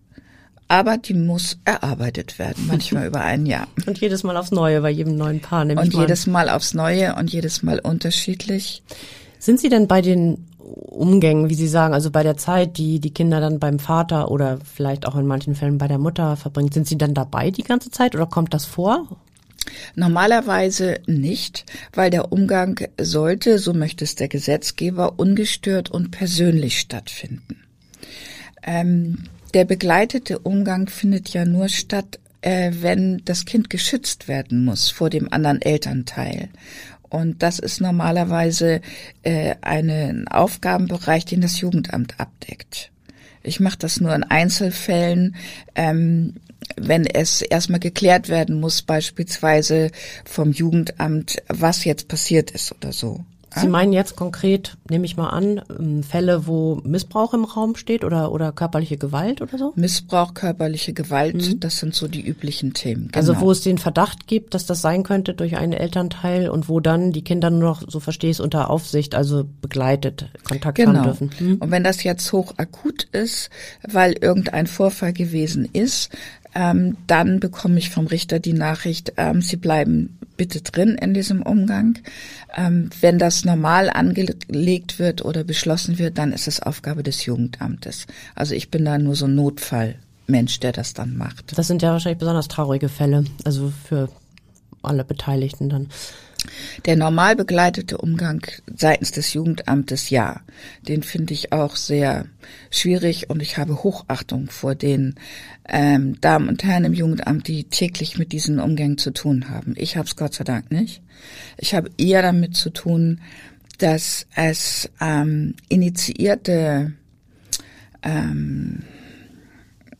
aber 0.68 0.98
die 0.98 1.14
muss 1.14 1.58
erarbeitet 1.64 2.38
werden, 2.38 2.66
manchmal 2.66 3.06
über 3.08 3.20
ein 3.20 3.46
Jahr. 3.46 3.68
Und 3.86 4.00
jedes 4.00 4.22
Mal 4.22 4.36
aufs 4.36 4.50
Neue 4.50 4.80
bei 4.80 4.90
jedem 4.90 5.16
neuen 5.16 5.40
Paar, 5.40 5.64
nämlich. 5.64 5.94
Und 5.94 6.00
jedes 6.00 6.26
Mal 6.26 6.48
aufs 6.48 6.74
Neue 6.74 7.14
und 7.14 7.32
jedes 7.32 7.62
Mal 7.62 7.78
unterschiedlich. 7.78 8.82
Sind 9.38 9.60
Sie 9.60 9.68
denn 9.68 9.86
bei 9.86 10.02
den 10.02 10.46
Umgängen, 10.58 11.48
wie 11.48 11.54
Sie 11.54 11.68
sagen, 11.68 11.94
also 11.94 12.10
bei 12.10 12.22
der 12.22 12.36
Zeit, 12.36 12.78
die 12.78 12.98
die 12.98 13.14
Kinder 13.14 13.40
dann 13.40 13.60
beim 13.60 13.78
Vater 13.78 14.30
oder 14.30 14.58
vielleicht 14.64 15.06
auch 15.06 15.14
in 15.14 15.26
manchen 15.26 15.54
Fällen 15.54 15.78
bei 15.78 15.86
der 15.86 15.98
Mutter 15.98 16.36
verbringen, 16.36 16.72
sind 16.72 16.88
Sie 16.88 16.98
dann 16.98 17.14
dabei 17.14 17.50
die 17.50 17.62
ganze 17.62 17.90
Zeit 17.90 18.14
oder 18.14 18.26
kommt 18.26 18.52
das 18.52 18.64
vor? 18.64 19.06
Normalerweise 19.94 21.00
nicht, 21.06 21.64
weil 21.92 22.10
der 22.10 22.32
Umgang 22.32 22.80
sollte, 23.00 23.58
so 23.58 23.74
möchte 23.74 24.04
es 24.04 24.14
der 24.14 24.28
Gesetzgeber, 24.28 25.18
ungestört 25.18 25.90
und 25.90 26.10
persönlich 26.10 26.80
stattfinden. 26.80 27.62
Ähm, 28.62 29.24
der 29.54 29.64
begleitete 29.64 30.38
Umgang 30.38 30.88
findet 30.88 31.30
ja 31.30 31.44
nur 31.44 31.68
statt, 31.68 32.18
äh, 32.40 32.72
wenn 32.80 33.22
das 33.24 33.44
Kind 33.44 33.70
geschützt 33.70 34.28
werden 34.28 34.64
muss 34.64 34.90
vor 34.90 35.10
dem 35.10 35.32
anderen 35.32 35.62
Elternteil. 35.62 36.48
Und 37.08 37.42
das 37.42 37.58
ist 37.58 37.80
normalerweise 37.80 38.80
äh, 39.22 39.54
ein 39.62 40.28
Aufgabenbereich, 40.28 41.24
den 41.24 41.40
das 41.40 41.60
Jugendamt 41.60 42.18
abdeckt. 42.18 42.90
Ich 43.42 43.60
mache 43.60 43.78
das 43.78 44.00
nur 44.00 44.14
in 44.14 44.24
Einzelfällen, 44.24 45.36
ähm, 45.76 46.34
wenn 46.76 47.06
es 47.06 47.42
erstmal 47.42 47.80
geklärt 47.80 48.28
werden 48.28 48.60
muss, 48.60 48.82
beispielsweise 48.82 49.90
vom 50.24 50.52
Jugendamt, 50.52 51.36
was 51.48 51.84
jetzt 51.84 52.08
passiert 52.08 52.50
ist 52.50 52.72
oder 52.72 52.92
so. 52.92 53.24
Sie 53.60 53.68
meinen 53.68 53.92
jetzt 53.92 54.16
konkret, 54.16 54.76
nehme 54.88 55.06
ich 55.06 55.16
mal 55.16 55.28
an, 55.28 55.62
ähm, 55.78 56.02
Fälle, 56.02 56.46
wo 56.46 56.80
Missbrauch 56.84 57.34
im 57.34 57.44
Raum 57.44 57.76
steht 57.76 58.04
oder, 58.04 58.32
oder 58.32 58.52
körperliche 58.52 58.96
Gewalt 58.96 59.40
oder 59.40 59.56
so? 59.58 59.72
Missbrauch, 59.76 60.34
körperliche 60.34 60.92
Gewalt, 60.92 61.34
mhm. 61.36 61.60
das 61.60 61.78
sind 61.78 61.94
so 61.94 62.08
die 62.08 62.20
üblichen 62.20 62.74
Themen. 62.74 63.10
Also 63.14 63.32
genau. 63.32 63.38
Also 63.38 63.46
wo 63.46 63.50
es 63.50 63.60
den 63.62 63.78
Verdacht 63.78 64.26
gibt, 64.26 64.54
dass 64.54 64.66
das 64.66 64.82
sein 64.82 65.02
könnte 65.02 65.34
durch 65.34 65.56
einen 65.56 65.72
Elternteil 65.72 66.48
und 66.48 66.68
wo 66.68 66.80
dann 66.80 67.12
die 67.12 67.22
Kinder 67.22 67.50
nur 67.50 67.62
noch, 67.62 67.82
so 67.88 68.00
verstehe 68.00 68.30
ich 68.30 68.36
es, 68.36 68.40
unter 68.40 68.70
Aufsicht, 68.70 69.14
also 69.14 69.46
begleitet 69.60 70.30
Kontakt 70.44 70.76
genau. 70.76 70.94
haben 70.94 71.04
dürfen. 71.04 71.30
Mhm. 71.38 71.56
Und 71.56 71.70
wenn 71.70 71.84
das 71.84 72.02
jetzt 72.04 72.32
hoch 72.32 72.54
akut 72.58 73.04
ist, 73.12 73.50
weil 73.86 74.12
irgendein 74.12 74.66
Vorfall 74.66 75.12
gewesen 75.12 75.68
ist, 75.72 76.10
ähm, 76.54 76.96
dann 77.06 77.40
bekomme 77.40 77.78
ich 77.78 77.90
vom 77.90 78.06
Richter 78.06 78.38
die 78.38 78.54
Nachricht, 78.54 79.12
ähm, 79.16 79.42
Sie 79.42 79.56
bleiben 79.56 80.18
bitte 80.36 80.60
drin 80.62 80.96
in 81.00 81.14
diesem 81.14 81.42
Umgang. 81.42 81.98
Ähm, 82.56 82.90
wenn 83.00 83.18
das 83.18 83.44
normal 83.44 83.90
angelegt 83.90 84.98
wird 84.98 85.24
oder 85.24 85.44
beschlossen 85.44 85.98
wird, 85.98 86.18
dann 86.18 86.32
ist 86.32 86.48
es 86.48 86.60
Aufgabe 86.60 87.02
des 87.02 87.24
Jugendamtes. 87.26 88.06
Also 88.34 88.54
ich 88.54 88.70
bin 88.70 88.84
da 88.84 88.98
nur 88.98 89.16
so 89.16 89.26
ein 89.26 89.34
Notfallmensch, 89.34 90.60
der 90.60 90.72
das 90.72 90.94
dann 90.94 91.16
macht. 91.16 91.56
Das 91.58 91.66
sind 91.66 91.82
ja 91.82 91.92
wahrscheinlich 91.92 92.18
besonders 92.18 92.48
traurige 92.48 92.88
Fälle, 92.88 93.24
also 93.44 93.72
für 93.88 94.08
alle 94.82 95.04
Beteiligten 95.04 95.68
dann. 95.68 95.88
Der 96.84 96.96
normal 96.96 97.36
begleitete 97.36 97.98
Umgang 97.98 98.46
seitens 98.74 99.12
des 99.12 99.32
Jugendamtes, 99.32 100.10
ja, 100.10 100.40
den 100.86 101.02
finde 101.02 101.34
ich 101.34 101.52
auch 101.52 101.76
sehr 101.76 102.26
schwierig 102.70 103.30
und 103.30 103.42
ich 103.42 103.58
habe 103.58 103.82
Hochachtung 103.82 104.50
vor 104.50 104.74
den 104.74 105.14
ähm, 105.68 106.20
Damen 106.20 106.48
und 106.48 106.64
Herren 106.64 106.84
im 106.84 106.94
Jugendamt, 106.94 107.48
die 107.48 107.64
täglich 107.64 108.18
mit 108.18 108.32
diesen 108.32 108.60
Umgängen 108.60 108.98
zu 108.98 109.12
tun 109.12 109.48
haben. 109.48 109.74
Ich 109.76 109.96
habe 109.96 110.06
es 110.06 110.16
Gott 110.16 110.34
sei 110.34 110.44
Dank 110.44 110.70
nicht. 110.70 111.02
Ich 111.58 111.74
habe 111.74 111.90
eher 111.98 112.22
damit 112.22 112.56
zu 112.56 112.70
tun, 112.70 113.20
dass 113.78 114.26
es 114.34 114.90
ähm, 115.00 115.54
initiierte 115.68 116.92
ähm, 118.02 118.82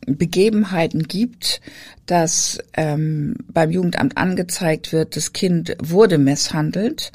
Begebenheiten 0.07 1.03
gibt, 1.03 1.61
dass 2.05 2.59
ähm, 2.73 3.35
beim 3.49 3.71
Jugendamt 3.71 4.17
angezeigt 4.17 4.93
wird, 4.93 5.15
das 5.15 5.33
Kind 5.33 5.75
wurde 5.79 6.17
misshandelt. 6.17 7.11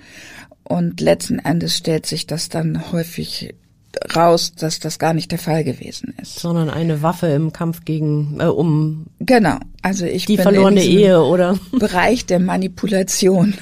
Und 0.63 1.01
letzten 1.01 1.39
Endes 1.39 1.77
stellt 1.77 2.07
sich 2.07 2.27
das 2.27 2.49
dann 2.49 2.93
häufig 2.93 3.55
raus, 4.15 4.53
dass 4.55 4.79
das 4.79 4.99
gar 4.99 5.15
nicht 5.15 5.31
der 5.31 5.39
Fall 5.39 5.65
gewesen 5.65 6.15
ist. 6.21 6.39
Sondern 6.39 6.71
eine 6.71 7.03
Waffe 7.03 7.29
im 7.29 7.53
Kampf 7.53 7.85
gegen 7.85 8.39
äh, 8.41 8.47
um 8.47 9.07
genau. 9.21 9.59
Also 9.83 10.07
ich 10.07 10.27
die 10.27 10.39
verlorene 10.39 10.83
Ehe 10.83 11.23
oder 11.23 11.59
Bereich 11.73 12.27
der 12.27 12.39
Manipulation 12.39 13.55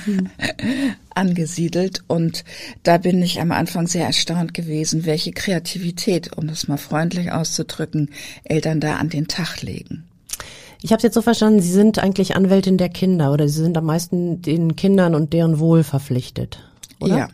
angesiedelt 1.14 2.04
und 2.06 2.44
da 2.82 2.98
bin 2.98 3.22
ich 3.22 3.40
am 3.40 3.52
Anfang 3.52 3.86
sehr 3.86 4.06
erstaunt 4.06 4.54
gewesen, 4.54 5.06
welche 5.06 5.32
Kreativität, 5.32 6.36
um 6.36 6.46
das 6.46 6.68
mal 6.68 6.78
freundlich 6.78 7.32
auszudrücken, 7.32 8.10
Eltern 8.44 8.80
da 8.80 8.96
an 8.96 9.08
den 9.08 9.28
Tag 9.28 9.62
legen. 9.62 10.04
Ich 10.82 10.92
habe 10.92 10.98
es 10.98 11.02
jetzt 11.02 11.14
so 11.14 11.22
verstanden, 11.22 11.60
Sie 11.60 11.72
sind 11.72 11.98
eigentlich 11.98 12.36
Anwältin 12.36 12.78
der 12.78 12.88
Kinder 12.88 13.32
oder 13.32 13.48
Sie 13.48 13.62
sind 13.62 13.76
am 13.76 13.84
meisten 13.84 14.40
den 14.40 14.76
Kindern 14.76 15.14
und 15.14 15.32
deren 15.32 15.58
Wohl 15.58 15.82
verpflichtet, 15.82 16.60
oder? 17.00 17.18
Ja. 17.18 17.28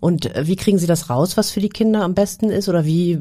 Und 0.00 0.34
äh, 0.34 0.46
wie 0.46 0.56
kriegen 0.56 0.78
Sie 0.78 0.86
das 0.86 1.10
raus, 1.10 1.36
was 1.36 1.50
für 1.50 1.60
die 1.60 1.68
Kinder 1.68 2.02
am 2.02 2.14
besten 2.14 2.50
ist? 2.50 2.68
Oder 2.68 2.84
wie 2.84 3.20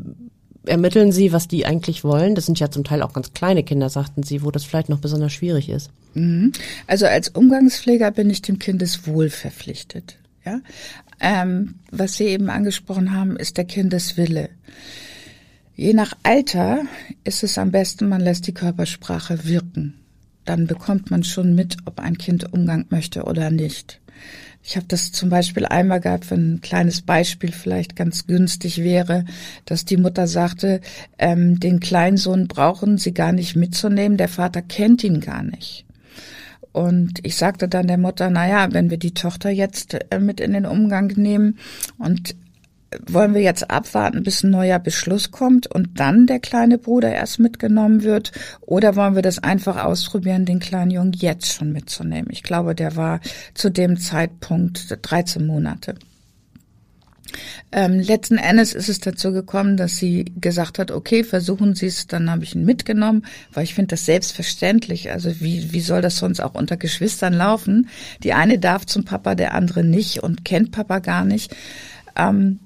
ermitteln 0.65 1.11
Sie, 1.11 1.31
was 1.31 1.47
die 1.47 1.65
eigentlich 1.65 2.03
wollen? 2.03 2.35
Das 2.35 2.45
sind 2.45 2.59
ja 2.59 2.69
zum 2.69 2.83
Teil 2.83 3.01
auch 3.01 3.13
ganz 3.13 3.33
kleine 3.33 3.63
Kinder, 3.63 3.89
sagten 3.89 4.23
Sie, 4.23 4.43
wo 4.43 4.51
das 4.51 4.63
vielleicht 4.63 4.89
noch 4.89 4.99
besonders 4.99 5.33
schwierig 5.33 5.69
ist. 5.69 5.89
Mhm. 6.13 6.51
Also 6.85 7.05
als 7.05 7.29
Umgangspfleger 7.29 8.11
bin 8.11 8.29
ich 8.29 8.41
dem 8.41 8.59
Kindeswohl 8.59 9.29
verpflichtet. 9.29 10.17
Ja? 10.45 10.61
Ähm, 11.19 11.75
was 11.91 12.15
Sie 12.15 12.25
eben 12.25 12.49
angesprochen 12.49 13.13
haben, 13.13 13.37
ist 13.37 13.57
der 13.57 13.65
Kindeswille. 13.65 14.49
Je 15.75 15.93
nach 15.93 16.13
Alter 16.23 16.81
ist 17.23 17.43
es 17.43 17.57
am 17.57 17.71
besten, 17.71 18.09
man 18.09 18.21
lässt 18.21 18.47
die 18.47 18.53
Körpersprache 18.53 19.45
wirken. 19.45 19.93
Dann 20.43 20.65
bekommt 20.65 21.11
man 21.11 21.23
schon 21.23 21.53
mit, 21.55 21.77
ob 21.85 21.99
ein 21.99 22.17
Kind 22.17 22.51
Umgang 22.53 22.85
möchte 22.89 23.23
oder 23.23 23.51
nicht. 23.51 23.99
Ich 24.67 24.75
habe 24.75 24.85
das 24.89 25.13
zum 25.13 25.29
Beispiel 25.29 25.65
einmal 25.65 26.01
gehabt, 26.01 26.29
wenn 26.29 26.55
ein 26.55 26.61
kleines 26.61 27.01
Beispiel 27.01 27.53
vielleicht 27.53 27.95
ganz 27.95 28.27
günstig 28.27 28.83
wäre, 28.83 29.23
dass 29.63 29.85
die 29.85 29.95
Mutter 29.95 30.27
sagte, 30.27 30.81
ähm, 31.17 31.57
den 31.61 31.79
Kleinsohn 31.79 32.49
brauchen 32.49 32.97
sie 32.97 33.13
gar 33.13 33.31
nicht 33.31 33.55
mitzunehmen, 33.55 34.17
der 34.17 34.27
Vater 34.27 34.61
kennt 34.61 35.05
ihn 35.05 35.21
gar 35.21 35.41
nicht. 35.41 35.85
Und 36.73 37.21
ich 37.23 37.37
sagte 37.37 37.69
dann 37.69 37.87
der 37.87 37.97
Mutter, 37.97 38.29
na 38.29 38.45
ja, 38.45 38.73
wenn 38.73 38.89
wir 38.89 38.97
die 38.97 39.13
Tochter 39.13 39.49
jetzt 39.49 39.93
äh, 40.11 40.19
mit 40.19 40.41
in 40.41 40.51
den 40.51 40.65
Umgang 40.65 41.13
nehmen 41.15 41.57
und 41.97 42.35
wollen 43.05 43.33
wir 43.33 43.41
jetzt 43.41 43.69
abwarten, 43.69 44.23
bis 44.23 44.43
ein 44.43 44.51
neuer 44.51 44.79
Beschluss 44.79 45.31
kommt 45.31 45.67
und 45.67 45.99
dann 45.99 46.25
der 46.25 46.39
kleine 46.39 46.77
Bruder 46.77 47.13
erst 47.13 47.39
mitgenommen 47.39 48.03
wird? 48.03 48.31
Oder 48.61 48.95
wollen 48.95 49.15
wir 49.15 49.21
das 49.21 49.39
einfach 49.39 49.83
ausprobieren, 49.83 50.45
den 50.45 50.59
kleinen 50.59 50.91
Jungen 50.91 51.13
jetzt 51.13 51.53
schon 51.53 51.73
mitzunehmen? 51.73 52.29
Ich 52.31 52.43
glaube, 52.43 52.75
der 52.75 52.95
war 52.95 53.19
zu 53.53 53.69
dem 53.69 53.99
Zeitpunkt 53.99 54.97
13 55.01 55.45
Monate. 55.45 55.95
Ähm, 57.73 57.99
letzten 57.99 58.37
Endes 58.37 58.73
ist 58.73 58.87
es 58.87 59.01
dazu 59.01 59.33
gekommen, 59.33 59.75
dass 59.75 59.97
sie 59.97 60.25
gesagt 60.39 60.79
hat, 60.79 60.91
okay, 60.91 61.25
versuchen 61.25 61.75
Sie 61.75 61.87
es, 61.87 62.07
dann 62.07 62.31
habe 62.31 62.45
ich 62.45 62.55
ihn 62.55 62.63
mitgenommen, 62.63 63.25
weil 63.51 63.65
ich 63.65 63.75
finde 63.75 63.89
das 63.89 64.05
selbstverständlich. 64.05 65.11
Also 65.11 65.41
wie, 65.41 65.73
wie 65.73 65.81
soll 65.81 66.01
das 66.01 66.17
sonst 66.17 66.39
auch 66.39 66.55
unter 66.55 66.77
Geschwistern 66.77 67.33
laufen? 67.33 67.89
Die 68.23 68.31
eine 68.31 68.59
darf 68.59 68.85
zum 68.85 69.03
Papa, 69.03 69.35
der 69.35 69.53
andere 69.53 69.83
nicht 69.83 70.23
und 70.23 70.45
kennt 70.45 70.71
Papa 70.71 70.99
gar 70.99 71.25
nicht. 71.25 71.53
Ähm, 72.15 72.59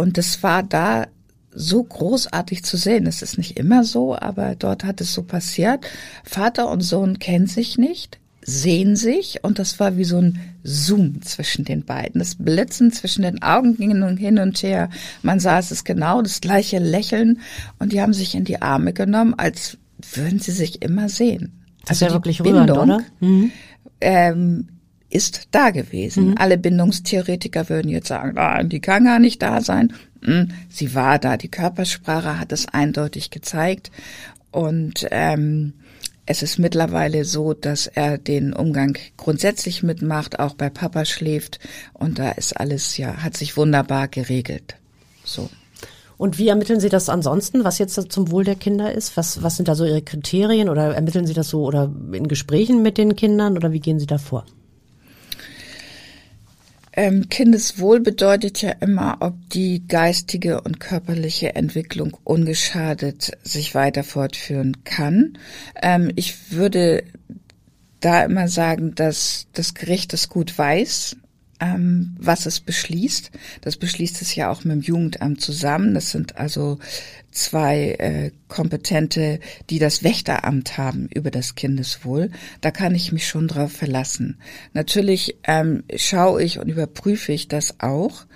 und 0.00 0.16
es 0.16 0.42
war 0.42 0.62
da 0.62 1.06
so 1.52 1.82
großartig 1.82 2.64
zu 2.64 2.76
sehen. 2.76 3.06
Es 3.06 3.22
ist 3.22 3.36
nicht 3.36 3.58
immer 3.58 3.84
so, 3.84 4.16
aber 4.16 4.54
dort 4.54 4.84
hat 4.84 5.00
es 5.00 5.12
so 5.12 5.22
passiert. 5.22 5.84
Vater 6.24 6.70
und 6.70 6.80
Sohn 6.80 7.18
kennen 7.18 7.46
sich 7.46 7.76
nicht, 7.76 8.18
sehen 8.40 8.96
sich 8.96 9.44
und 9.44 9.58
das 9.58 9.78
war 9.78 9.96
wie 9.96 10.04
so 10.04 10.18
ein 10.18 10.40
Zoom 10.62 11.20
zwischen 11.22 11.64
den 11.64 11.84
beiden. 11.84 12.18
Das 12.18 12.36
Blitzen 12.36 12.92
zwischen 12.92 13.22
den 13.22 13.42
Augen 13.42 13.76
ging 13.76 14.16
hin 14.16 14.38
und 14.38 14.62
her. 14.62 14.88
Man 15.22 15.38
sah 15.38 15.58
es 15.58 15.70
ist 15.70 15.84
genau 15.84 16.22
das 16.22 16.40
gleiche 16.40 16.78
Lächeln 16.78 17.40
und 17.78 17.92
die 17.92 18.00
haben 18.00 18.14
sich 18.14 18.34
in 18.34 18.44
die 18.44 18.62
Arme 18.62 18.94
genommen, 18.94 19.34
als 19.36 19.76
würden 20.14 20.38
sie 20.38 20.52
sich 20.52 20.80
immer 20.82 21.10
sehen. 21.10 21.60
Das 21.82 21.90
also 21.90 22.06
ist 22.06 22.10
ja 22.10 22.14
wirklich 22.14 22.40
rührend, 22.42 22.70
oder? 22.70 23.00
Mhm. 23.20 23.52
Ähm, 24.00 24.68
ist 25.10 25.48
da 25.50 25.70
gewesen. 25.70 26.30
Mhm. 26.30 26.34
Alle 26.38 26.56
Bindungstheoretiker 26.56 27.68
würden 27.68 27.90
jetzt 27.90 28.08
sagen, 28.08 28.38
ah, 28.38 28.62
die 28.62 28.80
kann 28.80 29.04
gar 29.04 29.18
nicht 29.18 29.42
da 29.42 29.60
sein. 29.60 29.92
Hm, 30.22 30.48
sie 30.68 30.94
war 30.94 31.18
da. 31.18 31.36
Die 31.36 31.50
Körpersprache 31.50 32.38
hat 32.38 32.52
es 32.52 32.68
eindeutig 32.68 33.30
gezeigt. 33.30 33.90
Und 34.50 35.06
ähm, 35.10 35.74
es 36.26 36.42
ist 36.42 36.58
mittlerweile 36.58 37.24
so, 37.24 37.54
dass 37.54 37.86
er 37.86 38.18
den 38.18 38.52
Umgang 38.52 38.96
grundsätzlich 39.16 39.82
mitmacht, 39.82 40.38
auch 40.38 40.54
bei 40.54 40.70
Papa 40.70 41.04
schläft. 41.04 41.58
Und 41.92 42.18
da 42.18 42.30
ist 42.30 42.56
alles, 42.56 42.96
ja, 42.96 43.16
hat 43.22 43.36
sich 43.36 43.56
wunderbar 43.56 44.08
geregelt. 44.08 44.76
So. 45.24 45.50
Und 46.16 46.38
wie 46.38 46.48
ermitteln 46.48 46.80
Sie 46.80 46.90
das 46.90 47.08
ansonsten, 47.08 47.64
was 47.64 47.78
jetzt 47.78 48.12
zum 48.12 48.30
Wohl 48.30 48.44
der 48.44 48.54
Kinder 48.54 48.92
ist? 48.92 49.16
Was, 49.16 49.42
was 49.42 49.56
sind 49.56 49.68
da 49.68 49.74
so 49.74 49.86
Ihre 49.86 50.02
Kriterien 50.02 50.68
oder 50.68 50.94
ermitteln 50.94 51.26
Sie 51.26 51.32
das 51.32 51.48
so 51.48 51.64
oder 51.64 51.90
in 52.12 52.28
Gesprächen 52.28 52.82
mit 52.82 52.98
den 52.98 53.16
Kindern 53.16 53.56
oder 53.56 53.72
wie 53.72 53.80
gehen 53.80 53.98
Sie 53.98 54.06
da 54.06 54.18
vor? 54.18 54.44
Ähm, 56.92 57.28
Kindeswohl 57.28 58.00
bedeutet 58.00 58.62
ja 58.62 58.72
immer, 58.80 59.18
ob 59.20 59.34
die 59.50 59.86
geistige 59.86 60.60
und 60.60 60.80
körperliche 60.80 61.54
Entwicklung 61.54 62.16
ungeschadet 62.24 63.32
sich 63.42 63.74
weiter 63.74 64.02
fortführen 64.02 64.82
kann. 64.84 65.38
Ähm, 65.80 66.10
ich 66.16 66.52
würde 66.52 67.04
da 68.00 68.24
immer 68.24 68.48
sagen, 68.48 68.94
dass 68.94 69.46
das 69.52 69.74
Gericht 69.74 70.12
es 70.14 70.28
gut 70.28 70.56
weiß, 70.56 71.16
ähm, 71.60 72.16
was 72.18 72.46
es 72.46 72.60
beschließt. 72.60 73.30
Das 73.60 73.76
beschließt 73.76 74.22
es 74.22 74.34
ja 74.34 74.50
auch 74.50 74.64
mit 74.64 74.74
dem 74.74 74.82
Jugendamt 74.82 75.40
zusammen. 75.40 75.94
Das 75.94 76.10
sind 76.10 76.36
also 76.36 76.78
zwei 77.30 77.92
äh, 77.98 78.30
Kompetente, 78.48 79.40
die 79.68 79.78
das 79.78 80.02
Wächteramt 80.02 80.78
haben 80.78 81.08
über 81.14 81.30
das 81.30 81.54
Kindeswohl. 81.54 82.30
Da 82.60 82.70
kann 82.70 82.94
ich 82.94 83.12
mich 83.12 83.28
schon 83.28 83.48
drauf 83.48 83.72
verlassen. 83.72 84.38
Natürlich 84.72 85.36
ähm, 85.44 85.84
schaue 85.96 86.42
ich 86.42 86.58
und 86.58 86.68
überprüfe 86.68 87.32
ich 87.32 87.48
das 87.48 87.80
auch. 87.80 88.26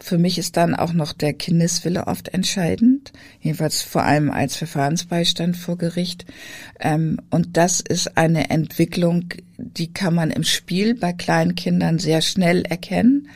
Für 0.00 0.18
mich 0.18 0.38
ist 0.38 0.56
dann 0.56 0.74
auch 0.74 0.92
noch 0.92 1.12
der 1.12 1.32
Kindeswille 1.32 2.06
oft 2.06 2.28
entscheidend, 2.28 3.12
jedenfalls 3.40 3.82
vor 3.82 4.02
allem 4.02 4.30
als 4.30 4.56
Verfahrensbeistand 4.56 5.56
vor 5.56 5.78
Gericht. 5.78 6.24
Ähm, 6.80 7.20
und 7.30 7.56
das 7.56 7.80
ist 7.80 8.16
eine 8.16 8.50
Entwicklung, 8.50 9.26
die 9.56 9.92
kann 9.92 10.14
man 10.14 10.30
im 10.30 10.44
Spiel 10.44 10.94
bei 10.94 11.12
kleinen 11.12 11.54
Kindern 11.54 11.98
sehr 11.98 12.22
schnell 12.22 12.62
erkennen. 12.62 13.28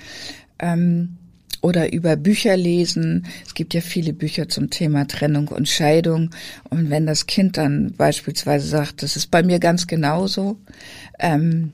Ähm, 0.59 1.19
oder 1.61 1.93
über 1.93 2.17
Bücher 2.17 2.57
lesen. 2.57 3.27
Es 3.45 3.55
gibt 3.55 3.75
ja 3.75 3.81
viele 3.81 4.13
Bücher 4.13 4.49
zum 4.49 4.71
Thema 4.71 5.07
Trennung 5.09 5.49
und 5.49 5.69
Scheidung. 5.69 6.31
Und 6.71 6.91
wenn 6.91 7.07
das 7.07 7.27
Kind 7.27 7.57
dann 7.57 7.95
beispielsweise 7.97 8.69
sagt, 8.69 9.03
das 9.03 9.17
ist 9.17 9.31
bei 9.31 9.43
mir 9.43 9.59
ganz 9.59 9.87
genauso, 9.87 10.59
ähm, 11.19 11.73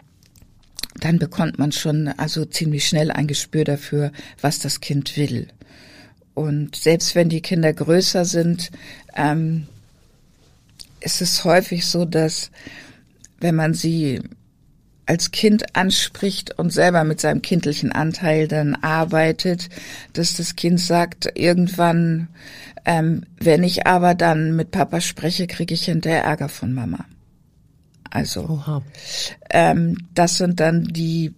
dann 1.05 1.19
bekommt 1.19 1.59
man 1.59 1.71
schon 1.71 2.09
also 2.09 2.47
ziemlich 2.47 2.89
schnell 2.89 3.11
ein 3.11 3.27
Gespür 3.27 3.65
dafür, 3.65 4.11
was 4.41 4.59
das 4.59 4.81
Kind 4.81 5.19
will. 5.19 5.49
Und 6.33 6.77
selbst 6.77 7.15
wenn 7.15 7.29
die 7.29 7.43
Kinder 7.43 7.75
größer 7.75 8.25
sind, 8.25 8.71
ähm, 9.15 9.67
ist 11.01 11.21
es 11.21 11.45
häufig 11.45 11.87
so, 11.87 12.07
dass 12.07 12.51
wenn 13.39 13.55
man 13.55 13.75
sie 13.75 14.23
als 15.05 15.31
Kind 15.31 15.77
anspricht 15.77 16.59
und 16.59 16.73
selber 16.73 17.05
mit 17.05 17.21
seinem 17.21 17.43
kindlichen 17.43 17.93
Anteil 17.93 18.49
dann 18.49 18.75
arbeitet, 18.75 19.69
dass 20.15 20.39
das 20.39 20.57
Kind 20.57 20.81
sagt, 20.81 21.31
irgendwann, 21.35 22.29
ähm, 22.87 23.25
wenn 23.39 23.63
ich 23.63 23.87
aber 23.87 24.15
dann 24.15 24.57
mit 24.57 24.71
Papa 24.71 25.03
spreche, 25.03 25.47
kriege 25.47 25.75
ich 25.75 25.85
hinterher 25.85 26.25
Ärger 26.25 26.49
von 26.49 26.73
Mama. 26.73 27.05
Also 28.15 28.83
ähm, 29.51 29.97
das 30.15 30.39
sind 30.39 30.61
dann 30.61 30.85
die 30.85 31.35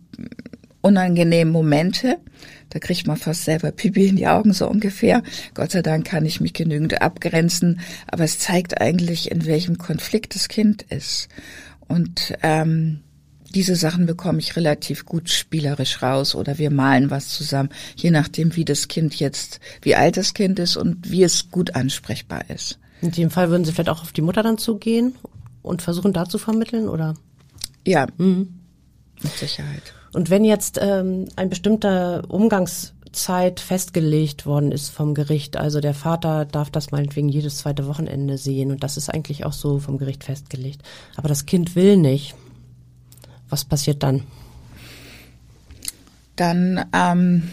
unangenehmen 0.82 1.50
Momente. 1.50 2.18
Da 2.68 2.78
kriegt 2.80 3.06
man 3.06 3.16
fast 3.16 3.44
selber 3.44 3.72
Pipi 3.72 4.08
in 4.08 4.16
die 4.16 4.26
Augen 4.26 4.52
so 4.52 4.68
ungefähr. 4.68 5.22
Gott 5.54 5.70
sei 5.70 5.80
Dank 5.80 6.06
kann 6.06 6.26
ich 6.26 6.42
mich 6.42 6.52
genügend 6.52 7.00
abgrenzen, 7.00 7.80
aber 8.06 8.24
es 8.24 8.38
zeigt 8.38 8.78
eigentlich, 8.78 9.30
in 9.30 9.46
welchem 9.46 9.78
Konflikt 9.78 10.34
das 10.34 10.48
Kind 10.48 10.82
ist. 10.82 11.28
Und 11.88 12.34
ähm, 12.42 13.00
diese 13.54 13.74
Sachen 13.74 14.04
bekomme 14.04 14.40
ich 14.40 14.54
relativ 14.54 15.06
gut 15.06 15.30
spielerisch 15.30 16.02
raus 16.02 16.34
oder 16.34 16.58
wir 16.58 16.70
malen 16.70 17.10
was 17.10 17.28
zusammen, 17.28 17.70
je 17.96 18.10
nachdem, 18.10 18.54
wie 18.54 18.66
das 18.66 18.88
Kind 18.88 19.14
jetzt, 19.14 19.60
wie 19.80 19.94
alt 19.94 20.18
das 20.18 20.34
Kind 20.34 20.58
ist 20.58 20.76
und 20.76 21.10
wie 21.10 21.22
es 21.22 21.50
gut 21.50 21.74
ansprechbar 21.74 22.50
ist. 22.50 22.78
In 23.00 23.12
dem 23.12 23.30
Fall 23.30 23.48
würden 23.48 23.64
Sie 23.64 23.72
vielleicht 23.72 23.88
auch 23.88 24.02
auf 24.02 24.12
die 24.12 24.20
Mutter 24.20 24.42
dann 24.42 24.58
zugehen 24.58 25.14
und 25.66 25.82
versuchen 25.82 26.12
da 26.12 26.24
zu 26.26 26.38
vermitteln, 26.38 26.88
oder? 26.88 27.14
Ja, 27.86 28.06
mhm. 28.16 28.60
mit 29.22 29.32
Sicherheit. 29.32 29.94
Und 30.12 30.30
wenn 30.30 30.44
jetzt 30.44 30.78
ähm, 30.80 31.28
ein 31.36 31.50
bestimmter 31.50 32.22
Umgangszeit 32.28 33.60
festgelegt 33.60 34.46
worden 34.46 34.72
ist 34.72 34.88
vom 34.88 35.14
Gericht, 35.14 35.56
also 35.56 35.80
der 35.80 35.94
Vater 35.94 36.44
darf 36.44 36.70
das 36.70 36.90
meinetwegen 36.90 37.28
jedes 37.28 37.58
zweite 37.58 37.86
Wochenende 37.86 38.38
sehen 38.38 38.70
und 38.70 38.82
das 38.82 38.96
ist 38.96 39.10
eigentlich 39.10 39.44
auch 39.44 39.52
so 39.52 39.78
vom 39.78 39.98
Gericht 39.98 40.24
festgelegt, 40.24 40.82
aber 41.16 41.28
das 41.28 41.46
Kind 41.46 41.76
will 41.76 41.96
nicht, 41.96 42.34
was 43.48 43.64
passiert 43.64 44.02
dann? 44.02 44.22
Dann 46.36 46.84
ähm, 46.92 47.50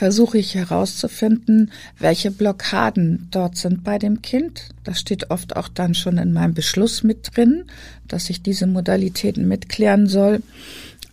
versuche 0.00 0.38
ich 0.38 0.54
herauszufinden, 0.54 1.70
welche 1.98 2.30
Blockaden 2.30 3.28
dort 3.30 3.58
sind 3.58 3.84
bei 3.84 3.98
dem 3.98 4.22
Kind. 4.22 4.70
Das 4.82 4.98
steht 4.98 5.30
oft 5.30 5.56
auch 5.56 5.68
dann 5.68 5.92
schon 5.92 6.16
in 6.16 6.32
meinem 6.32 6.54
Beschluss 6.54 7.02
mit 7.02 7.36
drin, 7.36 7.66
dass 8.08 8.30
ich 8.30 8.42
diese 8.42 8.66
Modalitäten 8.66 9.46
mitklären 9.46 10.06
soll. 10.06 10.42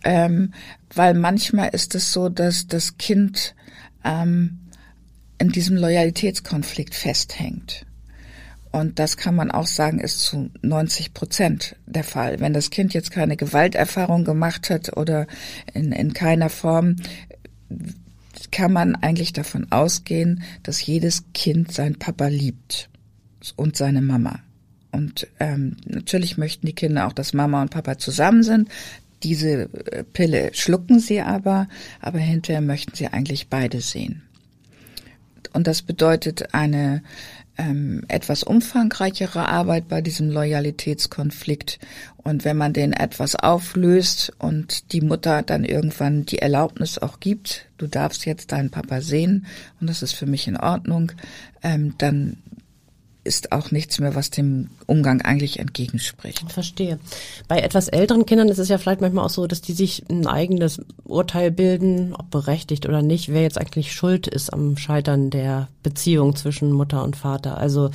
Ähm, 0.04 0.54
weil 0.94 1.12
manchmal 1.12 1.68
ist 1.74 1.94
es 1.96 2.14
so, 2.14 2.30
dass 2.30 2.66
das 2.66 2.96
Kind 2.96 3.54
ähm, 4.06 4.58
in 5.36 5.50
diesem 5.50 5.76
Loyalitätskonflikt 5.76 6.94
festhängt. 6.94 7.84
Und 8.70 8.98
das 8.98 9.18
kann 9.18 9.34
man 9.34 9.50
auch 9.50 9.66
sagen, 9.66 10.00
ist 10.00 10.20
zu 10.20 10.48
90 10.62 11.12
Prozent 11.12 11.76
der 11.84 12.04
Fall. 12.04 12.40
Wenn 12.40 12.54
das 12.54 12.70
Kind 12.70 12.94
jetzt 12.94 13.10
keine 13.10 13.36
Gewalterfahrung 13.36 14.24
gemacht 14.24 14.70
hat 14.70 14.96
oder 14.96 15.26
in, 15.74 15.92
in 15.92 16.14
keiner 16.14 16.48
Form, 16.48 16.96
kann 18.50 18.72
man 18.72 18.96
eigentlich 18.96 19.32
davon 19.32 19.66
ausgehen, 19.70 20.42
dass 20.62 20.84
jedes 20.84 21.24
Kind 21.34 21.72
seinen 21.72 21.98
Papa 21.98 22.28
liebt 22.28 22.88
und 23.56 23.76
seine 23.76 24.02
Mama. 24.02 24.40
Und 24.90 25.26
ähm, 25.38 25.76
natürlich 25.84 26.38
möchten 26.38 26.66
die 26.66 26.74
Kinder 26.74 27.06
auch, 27.06 27.12
dass 27.12 27.34
Mama 27.34 27.62
und 27.62 27.70
Papa 27.70 27.98
zusammen 27.98 28.42
sind. 28.42 28.68
Diese 29.22 29.68
äh, 29.92 30.04
Pille 30.04 30.50
schlucken 30.54 31.00
sie 31.00 31.20
aber, 31.20 31.68
aber 32.00 32.18
hinterher 32.18 32.62
möchten 32.62 32.94
sie 32.94 33.08
eigentlich 33.08 33.48
beide 33.48 33.80
sehen. 33.80 34.22
Und 35.52 35.66
das 35.66 35.82
bedeutet 35.82 36.54
eine 36.54 37.02
ähm, 37.58 38.04
etwas 38.08 38.44
umfangreichere 38.44 39.48
Arbeit 39.48 39.88
bei 39.88 40.00
diesem 40.00 40.30
Loyalitätskonflikt. 40.30 41.78
Und 42.16 42.44
wenn 42.44 42.56
man 42.56 42.72
den 42.72 42.92
etwas 42.92 43.34
auflöst 43.34 44.32
und 44.38 44.92
die 44.92 45.00
Mutter 45.00 45.42
dann 45.42 45.64
irgendwann 45.64 46.24
die 46.24 46.38
Erlaubnis 46.38 46.98
auch 46.98 47.20
gibt, 47.20 47.66
du 47.76 47.86
darfst 47.86 48.24
jetzt 48.26 48.52
deinen 48.52 48.70
Papa 48.70 49.00
sehen 49.00 49.46
und 49.80 49.88
das 49.90 50.02
ist 50.02 50.12
für 50.12 50.26
mich 50.26 50.46
in 50.46 50.56
Ordnung, 50.56 51.12
ähm, 51.62 51.94
dann 51.98 52.38
ist 53.28 53.52
auch 53.52 53.70
nichts 53.70 54.00
mehr, 54.00 54.14
was 54.14 54.30
dem 54.30 54.70
Umgang 54.86 55.20
eigentlich 55.20 55.60
entgegenspricht. 55.60 56.50
Verstehe. 56.50 56.98
Bei 57.46 57.58
etwas 57.58 57.88
älteren 57.88 58.26
Kindern 58.26 58.48
ist 58.48 58.58
es 58.58 58.68
ja 58.68 58.78
vielleicht 58.78 59.02
manchmal 59.02 59.26
auch 59.26 59.30
so, 59.30 59.46
dass 59.46 59.60
die 59.60 59.74
sich 59.74 60.02
ein 60.10 60.26
eigenes 60.26 60.80
Urteil 61.04 61.50
bilden, 61.50 62.14
ob 62.14 62.30
berechtigt 62.30 62.86
oder 62.88 63.02
nicht, 63.02 63.28
wer 63.28 63.42
jetzt 63.42 63.58
eigentlich 63.58 63.92
schuld 63.92 64.26
ist 64.26 64.52
am 64.52 64.76
Scheitern 64.76 65.30
der 65.30 65.68
Beziehung 65.82 66.34
zwischen 66.34 66.72
Mutter 66.72 67.04
und 67.04 67.16
Vater. 67.16 67.58
Also 67.58 67.90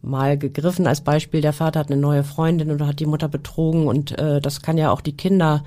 mal 0.00 0.38
gegriffen 0.38 0.86
als 0.86 1.00
Beispiel, 1.00 1.40
der 1.40 1.52
Vater 1.52 1.80
hat 1.80 1.90
eine 1.90 2.00
neue 2.00 2.24
Freundin 2.24 2.70
oder 2.70 2.86
hat 2.86 3.00
die 3.00 3.06
Mutter 3.06 3.28
betrogen 3.28 3.88
und 3.88 4.18
äh, 4.18 4.40
das 4.40 4.62
kann 4.62 4.78
ja 4.78 4.92
auch 4.92 5.00
die 5.00 5.16
Kinder 5.16 5.64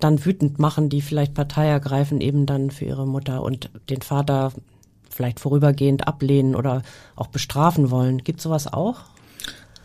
dann 0.00 0.24
wütend 0.24 0.58
machen, 0.58 0.88
die 0.88 1.00
vielleicht 1.00 1.34
Partei 1.34 1.66
ergreifen, 1.66 2.20
eben 2.20 2.46
dann 2.46 2.70
für 2.70 2.84
ihre 2.84 3.06
Mutter 3.06 3.42
und 3.42 3.70
den 3.90 4.02
Vater 4.02 4.52
vielleicht 5.14 5.40
vorübergehend 5.40 6.06
ablehnen 6.06 6.54
oder 6.54 6.82
auch 7.16 7.28
bestrafen 7.28 7.90
wollen. 7.90 8.24
Gibt 8.24 8.40
sowas 8.40 8.72
auch? 8.72 9.00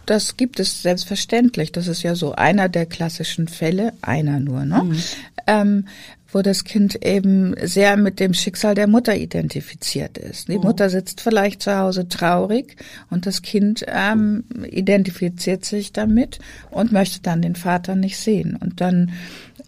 Das 0.06 0.38
gibt 0.38 0.60
es 0.60 0.82
selbstverständlich. 0.82 1.72
Das 1.72 1.88
ist 1.88 2.02
ja 2.02 2.16
so 2.16 2.34
einer 2.34 2.68
der 2.68 2.88
klassischen 2.88 3.48
Fälle, 3.48 3.94
einer 4.02 4.40
nur, 4.40 4.66
ne? 4.66 4.84
Mhm. 4.84 5.04
Ähm, 5.46 5.86
wo 6.32 6.42
das 6.42 6.64
Kind 6.64 7.04
eben 7.04 7.56
sehr 7.62 7.98
mit 7.98 8.20
dem 8.20 8.34
Schicksal 8.34 8.76
der 8.76 8.88
Mutter 8.88 9.16
identifiziert 9.16 10.18
ist. 10.18 10.48
Die 10.48 10.58
mhm. 10.58 10.64
Mutter 10.64 10.90
sitzt 10.90 11.22
vielleicht 11.22 11.62
zu 11.62 11.78
Hause 11.78 12.08
traurig 12.08 12.76
und 13.10 13.26
das 13.26 13.42
Kind 13.42 13.86
ähm, 13.88 14.44
identifiziert 14.70 15.66
sich 15.66 15.92
damit 15.92 16.40
und 16.72 16.92
möchte 16.92 17.22
dann 17.22 17.42
den 17.42 17.56
Vater 17.56 17.96
nicht 17.96 18.18
sehen. 18.18 18.56
Und 18.56 18.82
dann 18.82 19.12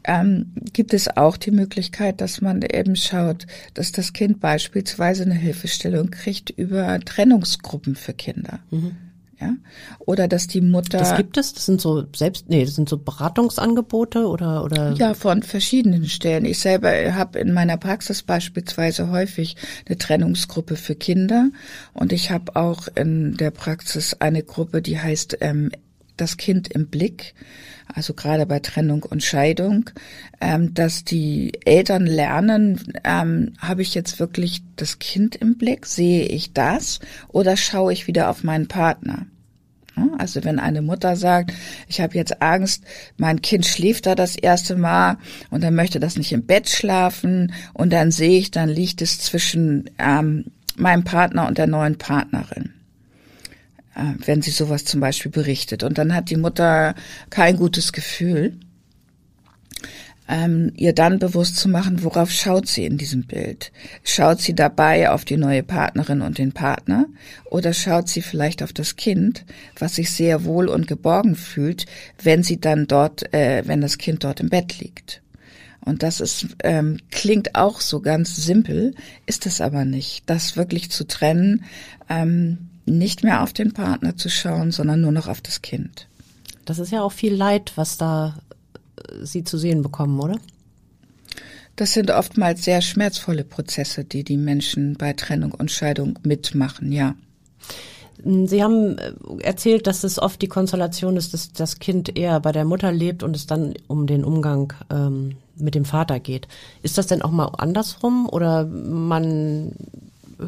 ähm, 0.04 0.52
gibt 0.74 0.94
es 0.94 1.16
auch 1.16 1.38
die 1.38 1.52
Möglichkeit, 1.52 2.22
dass 2.22 2.42
man 2.42 2.62
eben 2.62 2.96
schaut, 2.96 3.48
dass 3.74 3.92
das 3.92 4.14
Kind 4.14 4.40
beispielsweise 4.40 5.24
eine 5.24 5.36
Hilfestellung 5.36 6.12
kriegt 6.12 6.50
über 6.50 7.00
Trennungsgruppen 7.00 7.96
für 7.96 8.14
Kinder. 8.14 8.60
Mhm. 8.72 8.96
Ja? 9.42 9.56
Oder 10.00 10.28
dass 10.28 10.48
die 10.48 10.62
Mutter. 10.62 11.00
Das 11.00 11.16
gibt 11.18 11.36
es? 11.38 11.54
Das 11.54 11.66
sind 11.66 11.82
so 11.82 12.06
selbst, 12.16 12.48
nee, 12.50 12.64
das 12.64 12.76
sind 12.76 12.88
so 12.88 12.98
Beratungsangebote 12.98 14.28
oder 14.28 14.64
oder? 14.64 14.92
Ja, 14.94 15.16
von 15.16 15.42
verschiedenen 15.42 16.06
Stellen. 16.06 16.46
Ich 16.46 16.60
selber 16.60 16.92
habe 17.16 17.40
in 17.40 17.52
meiner 17.52 17.78
Praxis 17.78 18.22
beispielsweise 18.22 19.10
häufig 19.10 19.56
eine 19.88 19.98
Trennungsgruppe 19.98 20.76
für 20.76 20.96
Kinder 20.96 21.50
und 21.94 22.14
ich 22.14 22.30
habe 22.30 22.56
auch 22.56 22.88
in 22.94 23.36
der 23.36 23.50
Praxis 23.50 24.16
eine 24.20 24.44
Gruppe, 24.44 24.84
die 24.84 25.00
heißt 25.00 25.40
ähm, 25.42 25.72
das 26.22 26.38
Kind 26.38 26.70
im 26.70 26.88
Blick 26.88 27.34
also 27.96 28.14
gerade 28.14 28.46
bei 28.46 28.60
Trennung 28.60 29.04
und 29.04 29.24
Scheidung, 29.24 29.90
ähm, 30.40 30.74
dass 30.74 31.04
die 31.04 31.52
Eltern 31.66 32.06
lernen, 32.06 32.80
ähm, 33.04 33.54
habe 33.60 33.82
ich 33.82 33.94
jetzt 33.94 34.20
wirklich 34.20 34.62
das 34.76 35.00
Kind 35.00 35.36
im 35.36 35.58
Blick, 35.58 35.86
sehe 35.86 36.26
ich 36.26 36.54
das 36.54 37.00
oder 37.30 37.58
schaue 37.58 37.94
ich 37.94 38.08
wieder 38.08 38.30
auf 38.30 38.44
meinen 38.44 38.68
Partner? 38.68 39.26
Also 40.18 40.44
wenn 40.44 40.58
eine 40.58 40.82
Mutter 40.82 41.16
sagt, 41.16 41.52
ich 41.88 42.00
habe 42.00 42.16
jetzt 42.16 42.42
Angst, 42.42 42.84
mein 43.18 43.42
Kind 43.42 43.66
schläft 43.66 44.06
da 44.06 44.16
das 44.16 44.36
erste 44.36 44.76
Mal 44.76 45.18
und 45.50 45.64
dann 45.64 45.76
möchte 45.76 46.00
das 46.00 46.16
nicht 46.16 46.32
im 46.32 46.46
Bett 46.46 46.70
schlafen 46.70 47.54
und 47.74 47.92
dann 47.92 48.10
sehe 48.10 48.40
ich, 48.40 48.52
dann 48.52 48.70
liegt 48.70 49.02
es 49.02 49.20
zwischen 49.20 49.90
ähm, 50.00 50.46
meinem 50.76 51.04
Partner 51.04 51.46
und 51.48 51.58
der 51.58 51.68
neuen 51.68 51.98
Partnerin. 51.98 52.74
Äh, 53.96 54.14
wenn 54.26 54.42
sie 54.42 54.52
sowas 54.52 54.86
zum 54.86 55.02
Beispiel 55.02 55.32
berichtet. 55.32 55.84
Und 55.84 55.98
dann 55.98 56.16
hat 56.16 56.30
die 56.30 56.38
Mutter 56.38 56.96
kein 57.30 57.58
gutes 57.58 57.92
Gefühl, 57.92 58.58
ähm, 60.30 60.72
ihr 60.78 60.94
dann 60.94 61.20
bewusst 61.20 61.58
zu 61.58 61.68
machen, 61.68 62.04
worauf 62.04 62.32
schaut 62.32 62.68
sie 62.68 62.86
in 62.86 62.98
diesem 62.98 63.24
Bild. 63.24 63.74
Schaut 64.04 64.40
sie 64.40 64.56
dabei 64.56 65.10
auf 65.10 65.26
die 65.26 65.36
neue 65.36 65.62
Partnerin 65.62 66.22
und 66.22 66.38
den 66.38 66.54
Partner 66.54 67.08
oder 67.50 67.74
schaut 67.74 68.08
sie 68.08 68.22
vielleicht 68.22 68.64
auf 68.64 68.72
das 68.72 68.96
Kind, 68.96 69.46
was 69.78 69.96
sich 69.96 70.10
sehr 70.12 70.46
wohl 70.46 70.70
und 70.70 70.88
geborgen 70.88 71.36
fühlt, 71.36 71.86
wenn 72.24 72.44
sie 72.44 72.62
dann 72.62 72.88
dort, 72.88 73.34
äh, 73.34 73.64
wenn 73.66 73.82
das 73.82 73.98
Kind 73.98 74.24
dort 74.24 74.40
im 74.40 74.50
Bett 74.50 74.80
liegt. 74.80 75.22
Und 75.84 76.02
das 76.02 76.22
ist, 76.22 76.48
ähm, 76.64 77.00
klingt 77.10 77.56
auch 77.56 77.82
so 77.82 78.00
ganz 78.00 78.36
simpel, 78.36 78.94
ist 79.26 79.48
es 79.48 79.60
aber 79.60 79.84
nicht. 79.84 80.24
Das 80.28 80.56
wirklich 80.56 80.92
zu 80.92 81.06
trennen, 81.08 81.66
ähm, 82.08 82.70
nicht 82.86 83.24
mehr 83.24 83.44
auf 83.44 83.54
den 83.54 83.74
Partner 83.74 84.18
zu 84.18 84.30
schauen, 84.30 84.72
sondern 84.72 85.02
nur 85.02 85.12
noch 85.12 85.28
auf 85.28 85.42
das 85.42 85.62
Kind. 85.62 86.08
Das 86.66 86.80
ist 86.80 86.92
ja 86.92 87.02
auch 87.02 87.12
viel 87.12 87.34
Leid, 87.34 87.74
was 87.76 87.98
da 87.98 88.40
äh, 88.98 89.26
Sie 89.26 89.44
zu 89.44 89.58
sehen 89.58 89.82
bekommen, 89.82 90.20
oder? 90.20 90.38
Das 91.76 91.94
sind 91.94 92.12
oftmals 92.12 92.64
sehr 92.64 92.82
schmerzvolle 92.82 93.44
Prozesse, 93.44 94.04
die 94.04 94.24
die 94.24 94.38
Menschen 94.38 94.96
bei 94.96 95.14
Trennung 95.14 95.52
und 95.52 95.72
Scheidung 95.72 96.20
mitmachen, 96.24 96.92
ja. 96.92 97.16
Sie 98.24 98.62
haben 98.62 98.98
äh, 98.98 99.14
erzählt, 99.42 99.88
dass 99.88 100.04
es 100.04 100.20
oft 100.20 100.42
die 100.42 100.48
Konstellation 100.48 101.18
ist, 101.18 101.34
dass 101.34 101.54
das 101.54 101.80
Kind 101.80 102.18
eher 102.18 102.40
bei 102.40 102.52
der 102.52 102.66
Mutter 102.66 102.92
lebt 102.92 103.24
und 103.24 103.36
es 103.36 103.48
dann 103.48 103.74
um 103.88 104.06
den 104.06 104.24
Umgang 104.24 104.74
ähm, 104.92 105.38
mit 105.56 105.74
dem 105.76 105.86
Vater 105.86 106.20
geht. 106.20 106.48
Ist 106.84 106.98
das 106.98 107.08
denn 107.08 107.22
auch 107.22 107.32
mal 107.32 107.48
andersrum 107.58 108.30
oder 108.30 108.66
man 108.66 109.74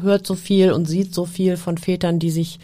hört 0.00 0.26
so 0.26 0.34
viel 0.34 0.72
und 0.72 0.86
sieht 0.86 1.14
so 1.14 1.24
viel 1.24 1.56
von 1.56 1.78
Vätern, 1.78 2.18
die 2.18 2.30
sich 2.30 2.58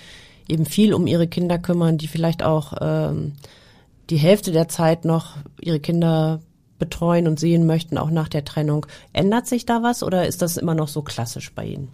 eben 0.49 0.67
viel 0.67 0.95
um 0.95 1.07
ihre 1.07 1.29
Kinder 1.29 1.59
kümmern, 1.59 1.99
die 1.99 2.09
vielleicht 2.09 2.43
auch 2.43 2.75
ähm, 2.81 3.33
die 4.11 4.17
Hälfte 4.17 4.53
der 4.53 4.69
Zeit 4.69 5.05
noch 5.05 5.37
ihre 5.61 5.81
Kinder 5.81 6.41
betreuen 6.79 7.29
und 7.29 7.39
sehen 7.39 7.67
möchten, 7.67 7.99
auch 7.99 8.11
nach 8.11 8.29
der 8.29 8.45
Trennung. 8.45 8.87
Ändert 9.13 9.47
sich 9.47 9.67
da 9.67 9.83
was 9.83 10.03
oder 10.03 10.27
ist 10.27 10.43
das 10.43 10.57
immer 10.57 10.75
noch 10.75 10.89
so 10.89 11.03
klassisch 11.03 11.53
bei 11.53 11.67
Ihnen? 11.67 11.89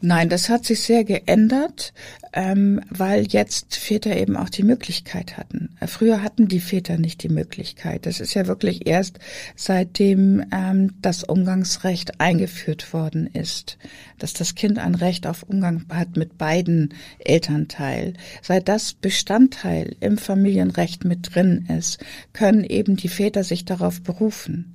Nein, 0.00 0.28
das 0.28 0.48
hat 0.48 0.64
sich 0.64 0.80
sehr 0.80 1.02
geändert, 1.02 1.92
ähm, 2.32 2.80
weil 2.88 3.26
jetzt 3.26 3.74
Väter 3.74 4.16
eben 4.16 4.36
auch 4.36 4.48
die 4.48 4.62
Möglichkeit 4.62 5.36
hatten. 5.36 5.76
Äh, 5.80 5.88
früher 5.88 6.22
hatten 6.22 6.46
die 6.46 6.60
Väter 6.60 6.98
nicht 6.98 7.24
die 7.24 7.28
Möglichkeit. 7.28 8.06
Das 8.06 8.20
ist 8.20 8.34
ja 8.34 8.46
wirklich 8.46 8.86
erst 8.86 9.18
seitdem 9.56 10.44
ähm, 10.52 10.92
das 11.02 11.24
Umgangsrecht 11.24 12.20
eingeführt 12.20 12.92
worden 12.92 13.26
ist, 13.26 13.76
dass 14.18 14.34
das 14.34 14.54
Kind 14.54 14.78
ein 14.78 14.94
Recht 14.94 15.26
auf 15.26 15.42
Umgang 15.42 15.84
hat 15.90 16.16
mit 16.16 16.38
beiden 16.38 16.94
Elternteilen. 17.18 18.18
Seit 18.40 18.68
das 18.68 18.92
Bestandteil 18.92 19.96
im 19.98 20.16
Familienrecht 20.16 21.04
mit 21.04 21.34
drin 21.34 21.66
ist, 21.76 21.98
können 22.32 22.62
eben 22.62 22.96
die 22.96 23.08
Väter 23.08 23.42
sich 23.42 23.64
darauf 23.64 24.00
berufen. 24.02 24.74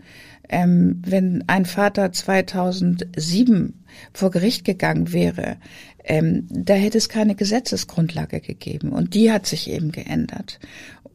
Ähm, 0.50 1.02
wenn 1.06 1.44
ein 1.48 1.66
Vater 1.66 2.12
2007 2.12 3.84
vor 4.14 4.32
Gericht 4.32 4.66
gegangen 4.66 5.14
wäre, 5.14 5.58
ähm, 6.04 6.48
da 6.50 6.74
hätte 6.74 6.98
es 6.98 7.10
keine 7.10 7.36
Gesetzesgrundlage 7.36 8.42
gegeben. 8.42 8.90
Und 8.90 9.14
die 9.14 9.32
hat 9.32 9.46
sich 9.46 9.70
eben 9.70 9.92
geändert. 9.92 10.60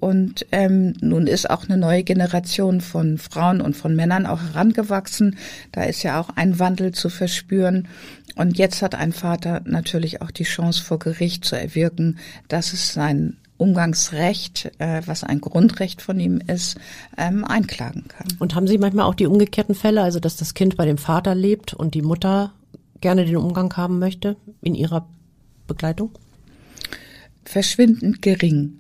Und 0.01 0.47
ähm, 0.53 0.95
nun 1.01 1.27
ist 1.27 1.51
auch 1.51 1.69
eine 1.69 1.77
neue 1.77 2.05
Generation 2.05 2.81
von 2.81 3.19
Frauen 3.19 3.61
und 3.61 3.77
von 3.77 3.97
Männern 3.97 4.27
auch 4.27 4.41
herangewachsen. 4.41 5.37
Da 5.73 5.83
ist 5.85 6.03
ja 6.05 6.21
auch 6.21 6.31
ein 6.37 6.59
Wandel 6.59 6.93
zu 6.93 7.09
verspüren. 7.09 7.89
Und 8.37 8.59
jetzt 8.59 8.81
hat 8.81 8.95
ein 8.95 9.13
Vater 9.13 9.63
natürlich 9.65 10.23
auch 10.23 10.31
die 10.31 10.45
Chance 10.45 10.83
vor 10.83 11.01
Gericht 11.01 11.45
zu 11.45 11.57
erwirken, 11.57 12.19
dass 12.47 12.73
es 12.73 12.93
sein 12.93 13.37
Umgangsrecht, 13.59 14.71
äh, 14.79 15.03
was 15.05 15.25
ein 15.25 15.41
Grundrecht 15.41 16.01
von 16.01 16.19
ihm 16.19 16.41
ist, 16.47 16.79
ähm, 17.17 17.45
einklagen 17.45 18.07
kann. 18.09 18.29
Und 18.39 18.55
haben 18.55 18.69
Sie 18.69 18.79
manchmal 18.79 19.07
auch 19.07 19.15
die 19.15 19.27
umgekehrten 19.27 19.75
Fälle, 19.75 20.03
also 20.03 20.21
dass 20.21 20.37
das 20.37 20.55
Kind 20.55 20.77
bei 20.77 20.87
dem 20.87 20.99
Vater 20.99 21.35
lebt 21.35 21.75
und 21.75 21.95
die 21.95 22.03
Mutter 22.03 22.53
gerne 23.01 23.25
den 23.25 23.37
Umgang 23.37 23.77
haben 23.77 23.99
möchte 23.99 24.37
in 24.63 24.75
ihrer 24.75 25.07
Begleitung? 25.67 26.11
Verschwindend 27.45 28.23
gering. 28.23 28.79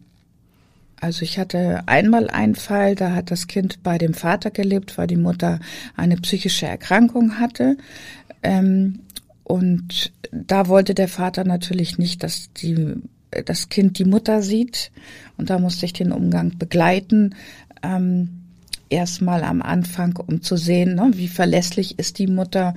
Also 1.00 1.22
ich 1.22 1.38
hatte 1.38 1.82
einmal 1.86 2.28
einen 2.28 2.56
Fall, 2.56 2.94
da 2.94 3.12
hat 3.12 3.30
das 3.30 3.46
Kind 3.46 3.82
bei 3.82 3.98
dem 3.98 4.14
Vater 4.14 4.50
gelebt, 4.50 4.98
weil 4.98 5.06
die 5.06 5.16
Mutter 5.16 5.60
eine 5.96 6.16
psychische 6.16 6.66
Erkrankung 6.66 7.38
hatte. 7.38 7.76
Ähm, 8.42 9.00
und 9.44 10.12
da 10.30 10.68
wollte 10.68 10.94
der 10.94 11.08
Vater 11.08 11.44
natürlich 11.44 11.98
nicht, 11.98 12.22
dass 12.22 12.52
die 12.52 12.96
das 13.44 13.68
Kind 13.68 13.98
die 13.98 14.04
Mutter 14.04 14.42
sieht. 14.42 14.90
Und 15.36 15.50
da 15.50 15.58
musste 15.58 15.86
ich 15.86 15.92
den 15.92 16.12
Umgang 16.12 16.58
begleiten. 16.58 17.34
Ähm, 17.82 18.42
erstmal 18.90 19.44
am 19.44 19.62
Anfang, 19.62 20.16
um 20.16 20.42
zu 20.42 20.56
sehen, 20.56 20.94
ne, 20.94 21.10
wie 21.14 21.28
verlässlich 21.28 21.98
ist 21.98 22.18
die 22.18 22.26
Mutter. 22.26 22.74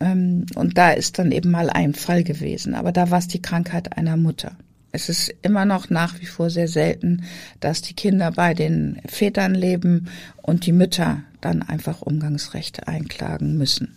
Ähm, 0.00 0.46
und 0.54 0.76
da 0.76 0.90
ist 0.90 1.18
dann 1.18 1.32
eben 1.32 1.50
mal 1.50 1.70
ein 1.70 1.94
Fall 1.94 2.24
gewesen. 2.24 2.74
Aber 2.74 2.92
da 2.92 3.10
war 3.10 3.18
es 3.18 3.28
die 3.28 3.42
Krankheit 3.42 3.96
einer 3.96 4.16
Mutter. 4.16 4.56
Es 4.92 5.08
ist 5.08 5.32
immer 5.42 5.64
noch 5.64 5.88
nach 5.88 6.20
wie 6.20 6.26
vor 6.26 6.50
sehr 6.50 6.66
selten, 6.66 7.22
dass 7.60 7.80
die 7.80 7.94
Kinder 7.94 8.32
bei 8.32 8.54
den 8.54 9.00
Vätern 9.06 9.54
leben 9.54 10.08
und 10.42 10.66
die 10.66 10.72
Mütter 10.72 11.22
dann 11.40 11.62
einfach 11.62 12.02
Umgangsrechte 12.02 12.88
einklagen 12.88 13.56
müssen. 13.56 13.96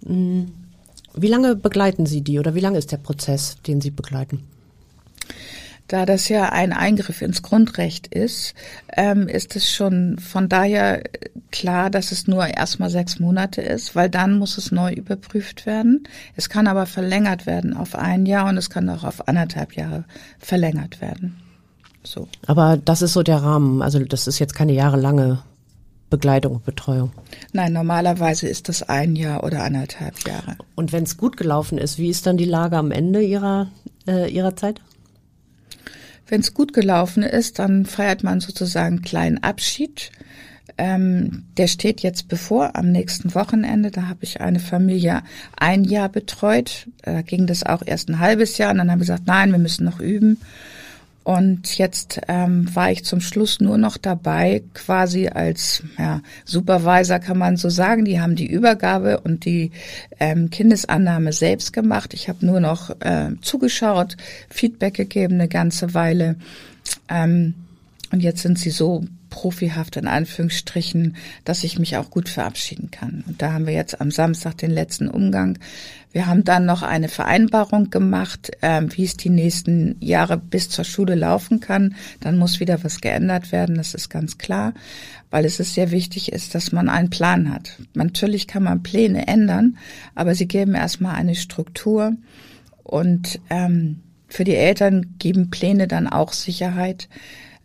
Wie 0.00 1.28
lange 1.28 1.54
begleiten 1.54 2.04
Sie 2.06 2.22
die 2.22 2.38
oder 2.38 2.54
wie 2.54 2.60
lange 2.60 2.78
ist 2.78 2.90
der 2.90 2.96
Prozess, 2.98 3.56
den 3.66 3.80
Sie 3.80 3.90
begleiten? 3.90 4.42
Da 5.88 6.04
das 6.04 6.28
ja 6.28 6.50
ein 6.50 6.74
Eingriff 6.74 7.22
ins 7.22 7.42
Grundrecht 7.42 8.08
ist, 8.08 8.54
ähm, 8.94 9.26
ist 9.26 9.56
es 9.56 9.72
schon 9.72 10.18
von 10.18 10.48
daher 10.50 11.02
klar, 11.50 11.88
dass 11.88 12.12
es 12.12 12.28
nur 12.28 12.46
erstmal 12.46 12.90
sechs 12.90 13.18
Monate 13.18 13.62
ist, 13.62 13.96
weil 13.96 14.10
dann 14.10 14.38
muss 14.38 14.58
es 14.58 14.70
neu 14.70 14.92
überprüft 14.92 15.64
werden. 15.64 16.04
Es 16.36 16.50
kann 16.50 16.66
aber 16.66 16.84
verlängert 16.84 17.46
werden 17.46 17.74
auf 17.74 17.94
ein 17.94 18.26
Jahr 18.26 18.48
und 18.48 18.58
es 18.58 18.68
kann 18.68 18.88
auch 18.90 19.02
auf 19.02 19.28
anderthalb 19.28 19.76
Jahre 19.76 20.04
verlängert 20.38 21.00
werden. 21.00 21.40
So. 22.04 22.28
Aber 22.46 22.76
das 22.76 23.00
ist 23.00 23.14
so 23.14 23.22
der 23.22 23.38
Rahmen. 23.38 23.80
Also 23.80 23.98
das 23.98 24.26
ist 24.26 24.38
jetzt 24.38 24.54
keine 24.54 24.72
jahrelange 24.72 25.42
Begleitung 26.10 26.56
und 26.56 26.64
Betreuung. 26.64 27.12
Nein, 27.52 27.72
normalerweise 27.72 28.46
ist 28.46 28.68
das 28.68 28.82
ein 28.82 29.16
Jahr 29.16 29.42
oder 29.42 29.64
anderthalb 29.64 30.26
Jahre. 30.26 30.56
Und 30.74 30.92
wenn 30.92 31.04
es 31.04 31.16
gut 31.16 31.38
gelaufen 31.38 31.78
ist, 31.78 31.98
wie 31.98 32.08
ist 32.08 32.26
dann 32.26 32.36
die 32.36 32.44
Lage 32.44 32.76
am 32.76 32.90
Ende 32.90 33.22
Ihrer, 33.22 33.68
äh, 34.06 34.30
Ihrer 34.30 34.54
Zeit? 34.54 34.80
Wenn 36.28 36.40
es 36.40 36.54
gut 36.54 36.72
gelaufen 36.74 37.22
ist, 37.22 37.58
dann 37.58 37.86
feiert 37.86 38.22
man 38.22 38.40
sozusagen 38.40 38.96
einen 38.96 39.02
kleinen 39.02 39.42
Abschied. 39.42 40.10
Ähm, 40.76 41.44
der 41.56 41.66
steht 41.66 42.00
jetzt 42.02 42.28
bevor 42.28 42.76
am 42.76 42.92
nächsten 42.92 43.34
Wochenende. 43.34 43.90
Da 43.90 44.08
habe 44.08 44.20
ich 44.22 44.40
eine 44.40 44.60
Familie 44.60 45.22
ein 45.56 45.84
Jahr 45.84 46.08
betreut. 46.08 46.86
Da 47.02 47.22
ging 47.22 47.46
das 47.46 47.64
auch 47.64 47.82
erst 47.84 48.10
ein 48.10 48.20
halbes 48.20 48.58
Jahr 48.58 48.70
und 48.70 48.78
dann 48.78 48.90
haben 48.90 48.98
wir 48.98 49.06
gesagt, 49.06 49.26
nein, 49.26 49.50
wir 49.50 49.58
müssen 49.58 49.84
noch 49.84 50.00
üben. 50.00 50.38
Und 51.28 51.76
jetzt 51.76 52.22
ähm, 52.26 52.74
war 52.74 52.90
ich 52.90 53.04
zum 53.04 53.20
Schluss 53.20 53.60
nur 53.60 53.76
noch 53.76 53.98
dabei, 53.98 54.62
quasi 54.72 55.28
als 55.28 55.82
ja, 55.98 56.22
Supervisor 56.46 57.18
kann 57.18 57.36
man 57.36 57.58
so 57.58 57.68
sagen. 57.68 58.06
Die 58.06 58.18
haben 58.18 58.34
die 58.34 58.46
Übergabe 58.46 59.20
und 59.20 59.44
die 59.44 59.70
ähm, 60.20 60.48
Kindesannahme 60.48 61.34
selbst 61.34 61.74
gemacht. 61.74 62.14
Ich 62.14 62.30
habe 62.30 62.46
nur 62.46 62.60
noch 62.60 62.98
äh, 63.00 63.32
zugeschaut, 63.42 64.16
Feedback 64.48 64.94
gegeben 64.94 65.34
eine 65.34 65.48
ganze 65.48 65.92
Weile. 65.92 66.36
Ähm, 67.10 67.52
und 68.10 68.22
jetzt 68.22 68.40
sind 68.40 68.58
sie 68.58 68.70
so 68.70 69.04
profihaft 69.28 69.96
in 69.98 70.06
Anführungsstrichen, 70.06 71.16
dass 71.44 71.62
ich 71.62 71.78
mich 71.78 71.98
auch 71.98 72.08
gut 72.08 72.30
verabschieden 72.30 72.90
kann. 72.90 73.22
Und 73.26 73.42
da 73.42 73.52
haben 73.52 73.66
wir 73.66 73.74
jetzt 73.74 74.00
am 74.00 74.10
Samstag 74.10 74.56
den 74.56 74.70
letzten 74.70 75.08
Umgang. 75.08 75.58
Wir 76.12 76.26
haben 76.26 76.44
dann 76.44 76.64
noch 76.64 76.82
eine 76.82 77.08
Vereinbarung 77.08 77.90
gemacht, 77.90 78.50
äh, 78.60 78.82
wie 78.88 79.04
es 79.04 79.16
die 79.16 79.30
nächsten 79.30 79.96
Jahre 80.00 80.38
bis 80.38 80.70
zur 80.70 80.84
Schule 80.84 81.14
laufen 81.14 81.60
kann. 81.60 81.94
Dann 82.20 82.38
muss 82.38 82.60
wieder 82.60 82.82
was 82.82 83.00
geändert 83.00 83.52
werden, 83.52 83.76
das 83.76 83.94
ist 83.94 84.08
ganz 84.08 84.38
klar, 84.38 84.72
weil 85.30 85.44
es 85.44 85.60
ist 85.60 85.74
sehr 85.74 85.90
wichtig 85.90 86.32
ist, 86.32 86.54
dass 86.54 86.72
man 86.72 86.88
einen 86.88 87.10
Plan 87.10 87.52
hat. 87.52 87.78
Natürlich 87.94 88.46
kann 88.46 88.62
man 88.62 88.82
Pläne 88.82 89.28
ändern, 89.28 89.76
aber 90.14 90.34
sie 90.34 90.48
geben 90.48 90.74
erstmal 90.74 91.14
eine 91.14 91.34
Struktur 91.34 92.12
und 92.82 93.40
ähm, 93.50 94.00
für 94.28 94.44
die 94.44 94.56
Eltern 94.56 95.14
geben 95.18 95.50
Pläne 95.50 95.88
dann 95.88 96.06
auch 96.06 96.32
Sicherheit 96.32 97.08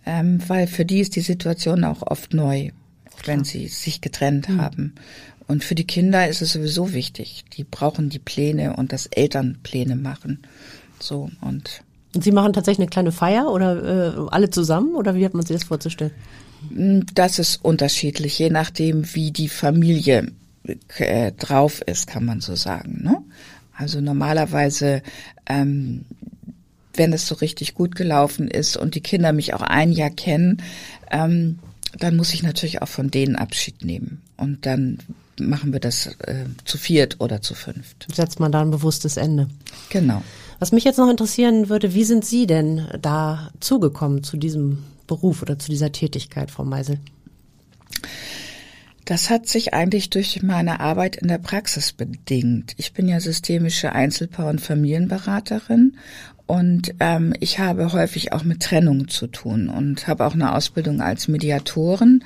ähm, 0.05 0.39
weil 0.47 0.67
für 0.67 0.85
die 0.85 0.99
ist 0.99 1.15
die 1.15 1.21
Situation 1.21 1.83
auch 1.83 2.01
oft 2.01 2.33
neu, 2.33 2.71
wenn 3.25 3.43
sie 3.43 3.67
sich 3.67 4.01
getrennt 4.01 4.49
mhm. 4.49 4.61
haben. 4.61 4.95
Und 5.47 5.63
für 5.63 5.75
die 5.75 5.85
Kinder 5.85 6.27
ist 6.27 6.41
es 6.41 6.53
sowieso 6.53 6.93
wichtig. 6.93 7.45
Die 7.53 7.63
brauchen 7.63 8.09
die 8.09 8.19
Pläne 8.19 8.75
und 8.75 8.93
das 8.93 9.07
Elternpläne 9.07 9.95
machen. 9.95 10.43
So 10.99 11.29
und. 11.41 11.81
Und 12.15 12.23
Sie 12.23 12.31
machen 12.31 12.53
tatsächlich 12.53 12.83
eine 12.83 12.89
kleine 12.89 13.11
Feier 13.11 13.51
oder 13.51 14.15
äh, 14.15 14.27
alle 14.29 14.49
zusammen 14.49 14.95
oder 14.95 15.15
wie 15.15 15.25
hat 15.25 15.33
man 15.33 15.45
sich 15.45 15.57
das 15.57 15.63
vorzustellen? 15.63 16.11
Hm, 16.69 17.05
das 17.15 17.39
ist 17.39 17.63
unterschiedlich, 17.63 18.37
je 18.37 18.49
nachdem, 18.49 19.13
wie 19.15 19.31
die 19.31 19.49
Familie 19.49 20.31
äh, 20.97 21.31
drauf 21.31 21.81
ist, 21.81 22.07
kann 22.07 22.23
man 22.23 22.39
so 22.39 22.55
sagen. 22.55 23.01
Ne? 23.03 23.17
Also 23.75 23.99
normalerweise 23.99 25.01
ähm, 25.47 26.05
wenn 26.95 27.13
es 27.13 27.27
so 27.27 27.35
richtig 27.35 27.73
gut 27.73 27.95
gelaufen 27.95 28.47
ist 28.47 28.77
und 28.77 28.95
die 28.95 29.01
Kinder 29.01 29.33
mich 29.33 29.53
auch 29.53 29.61
ein 29.61 29.91
Jahr 29.91 30.09
kennen, 30.09 30.61
ähm, 31.11 31.59
dann 31.97 32.15
muss 32.15 32.33
ich 32.33 32.43
natürlich 32.43 32.81
auch 32.81 32.87
von 32.87 33.11
denen 33.11 33.35
Abschied 33.35 33.83
nehmen. 33.83 34.21
Und 34.37 34.65
dann 34.65 34.99
machen 35.39 35.73
wir 35.73 35.79
das 35.79 36.07
äh, 36.07 36.45
zu 36.65 36.77
viert 36.77 37.19
oder 37.19 37.41
zu 37.41 37.55
fünft. 37.55 38.07
Setzt 38.13 38.39
man 38.39 38.51
da 38.51 38.61
ein 38.61 38.71
bewusstes 38.71 39.17
Ende. 39.17 39.47
Genau. 39.89 40.21
Was 40.59 40.71
mich 40.71 40.83
jetzt 40.83 40.97
noch 40.97 41.09
interessieren 41.09 41.69
würde, 41.69 41.93
wie 41.93 42.03
sind 42.03 42.25
Sie 42.25 42.47
denn 42.47 42.87
da 43.01 43.51
zugekommen 43.59 44.23
zu 44.23 44.37
diesem 44.37 44.83
Beruf 45.07 45.41
oder 45.41 45.59
zu 45.59 45.69
dieser 45.69 45.91
Tätigkeit, 45.91 46.51
Frau 46.51 46.63
Meisel? 46.63 46.99
Das 49.05 49.29
hat 49.29 49.47
sich 49.47 49.73
eigentlich 49.73 50.09
durch 50.09 50.41
meine 50.43 50.79
Arbeit 50.79 51.17
in 51.17 51.27
der 51.27 51.37
Praxis 51.37 51.91
bedingt. 51.91 52.73
Ich 52.77 52.93
bin 52.93 53.09
ja 53.09 53.19
systemische 53.19 53.91
Einzelpaar- 53.91 54.49
und 54.49 54.61
Familienberaterin 54.61 55.97
Und 56.53 56.93
ähm, 56.99 57.33
ich 57.39 57.57
habe 57.57 57.93
häufig 57.93 58.31
auch 58.31 58.43
mit 58.43 58.61
Trennung 58.61 59.07
zu 59.07 59.25
tun 59.25 59.69
und 59.69 60.07
habe 60.07 60.23
auch 60.23 60.35
eine 60.35 60.53
Ausbildung 60.53 61.01
als 61.01 61.27
Mediatorin. 61.27 62.23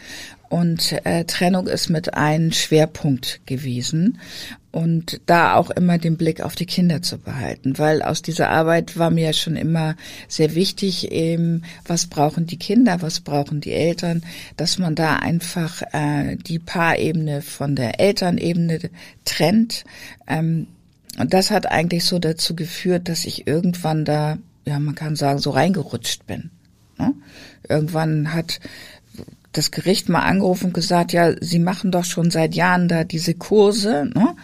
Und 0.49 0.91
äh, 1.05 1.23
Trennung 1.23 1.67
ist 1.67 1.89
mit 1.89 2.13
ein 2.13 2.51
Schwerpunkt 2.51 3.39
gewesen 3.45 4.19
und 4.73 5.21
da 5.27 5.55
auch 5.55 5.69
immer 5.69 5.97
den 5.97 6.17
Blick 6.17 6.41
auf 6.41 6.55
die 6.55 6.65
Kinder 6.65 7.01
zu 7.01 7.19
behalten, 7.19 7.77
weil 7.77 8.01
aus 8.01 8.21
dieser 8.21 8.49
Arbeit 8.49 8.97
war 8.97 9.11
mir 9.11 9.31
schon 9.31 9.55
immer 9.55 9.95
sehr 10.27 10.55
wichtig, 10.55 11.09
eben, 11.13 11.63
was 11.85 12.07
brauchen 12.07 12.47
die 12.47 12.59
Kinder, 12.59 13.01
was 13.01 13.21
brauchen 13.21 13.61
die 13.61 13.71
Eltern, 13.71 14.23
dass 14.57 14.77
man 14.77 14.93
da 14.93 15.15
einfach 15.15 15.83
äh, 15.93 16.35
die 16.35 16.59
Paarebene 16.59 17.41
von 17.41 17.77
der 17.77 18.01
Elternebene 18.01 18.89
trennt. 19.23 19.85
Ähm, 20.27 20.67
und 21.17 21.33
das 21.33 21.51
hat 21.51 21.65
eigentlich 21.71 22.05
so 22.05 22.19
dazu 22.19 22.55
geführt, 22.55 23.09
dass 23.09 23.25
ich 23.25 23.47
irgendwann 23.47 24.05
da, 24.05 24.37
ja, 24.65 24.79
man 24.79 24.95
kann 24.95 25.15
sagen, 25.15 25.39
so 25.39 25.49
reingerutscht 25.49 26.25
bin. 26.27 26.51
Ne? 26.97 27.13
Irgendwann 27.67 28.33
hat 28.33 28.59
das 29.51 29.71
Gericht 29.71 30.07
mal 30.09 30.21
angerufen 30.21 30.67
und 30.67 30.73
gesagt, 30.73 31.13
ja, 31.13 31.33
Sie 31.41 31.59
machen 31.59 31.91
doch 31.91 32.05
schon 32.05 32.29
seit 32.29 32.53
Jahren 32.53 32.87
da 32.87 33.03
diese 33.03 33.33
Kurse, 33.33 34.09
ne? 34.13 34.35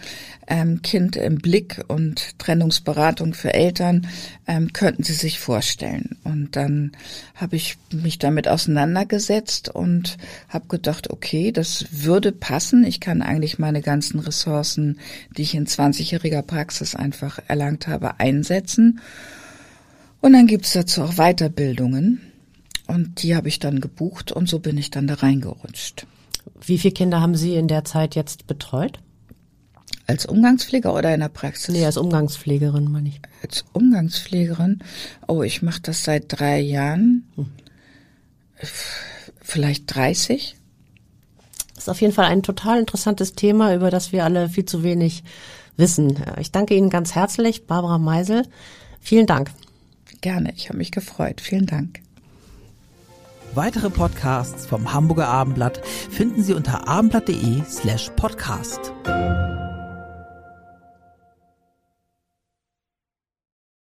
Ähm, 0.46 0.82
Kind 0.82 1.16
im 1.16 1.38
Blick 1.38 1.82
und 1.88 2.38
Trennungsberatung 2.38 3.34
für 3.34 3.54
Eltern, 3.54 4.06
ähm, 4.46 4.72
könnten 4.72 5.02
Sie 5.02 5.14
sich 5.14 5.38
vorstellen. 5.38 6.16
Und 6.24 6.56
dann 6.56 6.92
habe 7.34 7.56
ich 7.56 7.76
mich 7.92 8.18
damit 8.18 8.48
auseinandergesetzt 8.48 9.68
und 9.68 10.16
habe 10.48 10.68
gedacht, 10.68 11.10
okay, 11.10 11.52
das 11.52 11.86
würde 11.90 12.32
passen. 12.32 12.84
Ich 12.84 13.00
kann 13.00 13.22
eigentlich 13.22 13.58
meine 13.58 13.82
ganzen 13.82 14.20
Ressourcen, 14.20 14.98
die 15.36 15.42
ich 15.42 15.54
in 15.54 15.66
20-jähriger 15.66 16.42
Praxis 16.42 16.94
einfach 16.94 17.38
erlangt 17.48 17.88
habe, 17.88 18.20
einsetzen. 18.20 19.00
Und 20.20 20.32
dann 20.32 20.46
gibt's 20.46 20.72
dazu 20.72 21.02
auch 21.02 21.14
Weiterbildungen. 21.16 22.20
Und 22.86 23.22
die 23.22 23.34
habe 23.34 23.48
ich 23.48 23.58
dann 23.58 23.80
gebucht 23.80 24.30
und 24.30 24.48
so 24.48 24.58
bin 24.58 24.76
ich 24.76 24.90
dann 24.90 25.06
da 25.06 25.14
reingerutscht. 25.14 26.06
Wie 26.60 26.78
viele 26.78 26.92
Kinder 26.92 27.20
haben 27.20 27.34
Sie 27.34 27.54
in 27.56 27.68
der 27.68 27.84
Zeit 27.84 28.14
jetzt 28.14 28.46
betreut? 28.46 29.00
Als 30.06 30.26
Umgangspfleger 30.26 30.94
oder 30.94 31.14
in 31.14 31.20
der 31.20 31.28
Praxis? 31.28 31.74
Nee, 31.74 31.84
als 31.84 31.96
Umgangspflegerin 31.96 32.90
meine 32.90 33.08
ich. 33.08 33.20
Als 33.42 33.64
Umgangspflegerin? 33.72 34.80
Oh, 35.26 35.42
ich 35.42 35.62
mache 35.62 35.80
das 35.80 36.04
seit 36.04 36.24
drei 36.28 36.60
Jahren. 36.60 37.26
Hm. 37.36 37.46
Vielleicht 39.40 39.94
30. 39.94 40.56
Das 41.74 41.84
ist 41.84 41.88
auf 41.88 42.00
jeden 42.00 42.12
Fall 42.12 42.26
ein 42.26 42.42
total 42.42 42.78
interessantes 42.78 43.32
Thema, 43.32 43.74
über 43.74 43.90
das 43.90 44.12
wir 44.12 44.24
alle 44.24 44.48
viel 44.48 44.64
zu 44.64 44.82
wenig 44.82 45.24
wissen. 45.76 46.22
Ich 46.38 46.52
danke 46.52 46.74
Ihnen 46.74 46.90
ganz 46.90 47.14
herzlich, 47.14 47.66
Barbara 47.66 47.98
Meisel. 47.98 48.46
Vielen 49.00 49.26
Dank. 49.26 49.50
Gerne, 50.20 50.52
ich 50.56 50.68
habe 50.68 50.78
mich 50.78 50.92
gefreut. 50.92 51.40
Vielen 51.40 51.66
Dank. 51.66 52.00
Weitere 53.54 53.90
Podcasts 53.90 54.66
vom 54.66 54.92
Hamburger 54.92 55.28
Abendblatt 55.28 55.80
finden 56.10 56.42
Sie 56.42 56.54
unter 56.54 56.88
abendblatt.de 56.88 57.62
slash 57.68 58.10
podcast. 58.16 58.92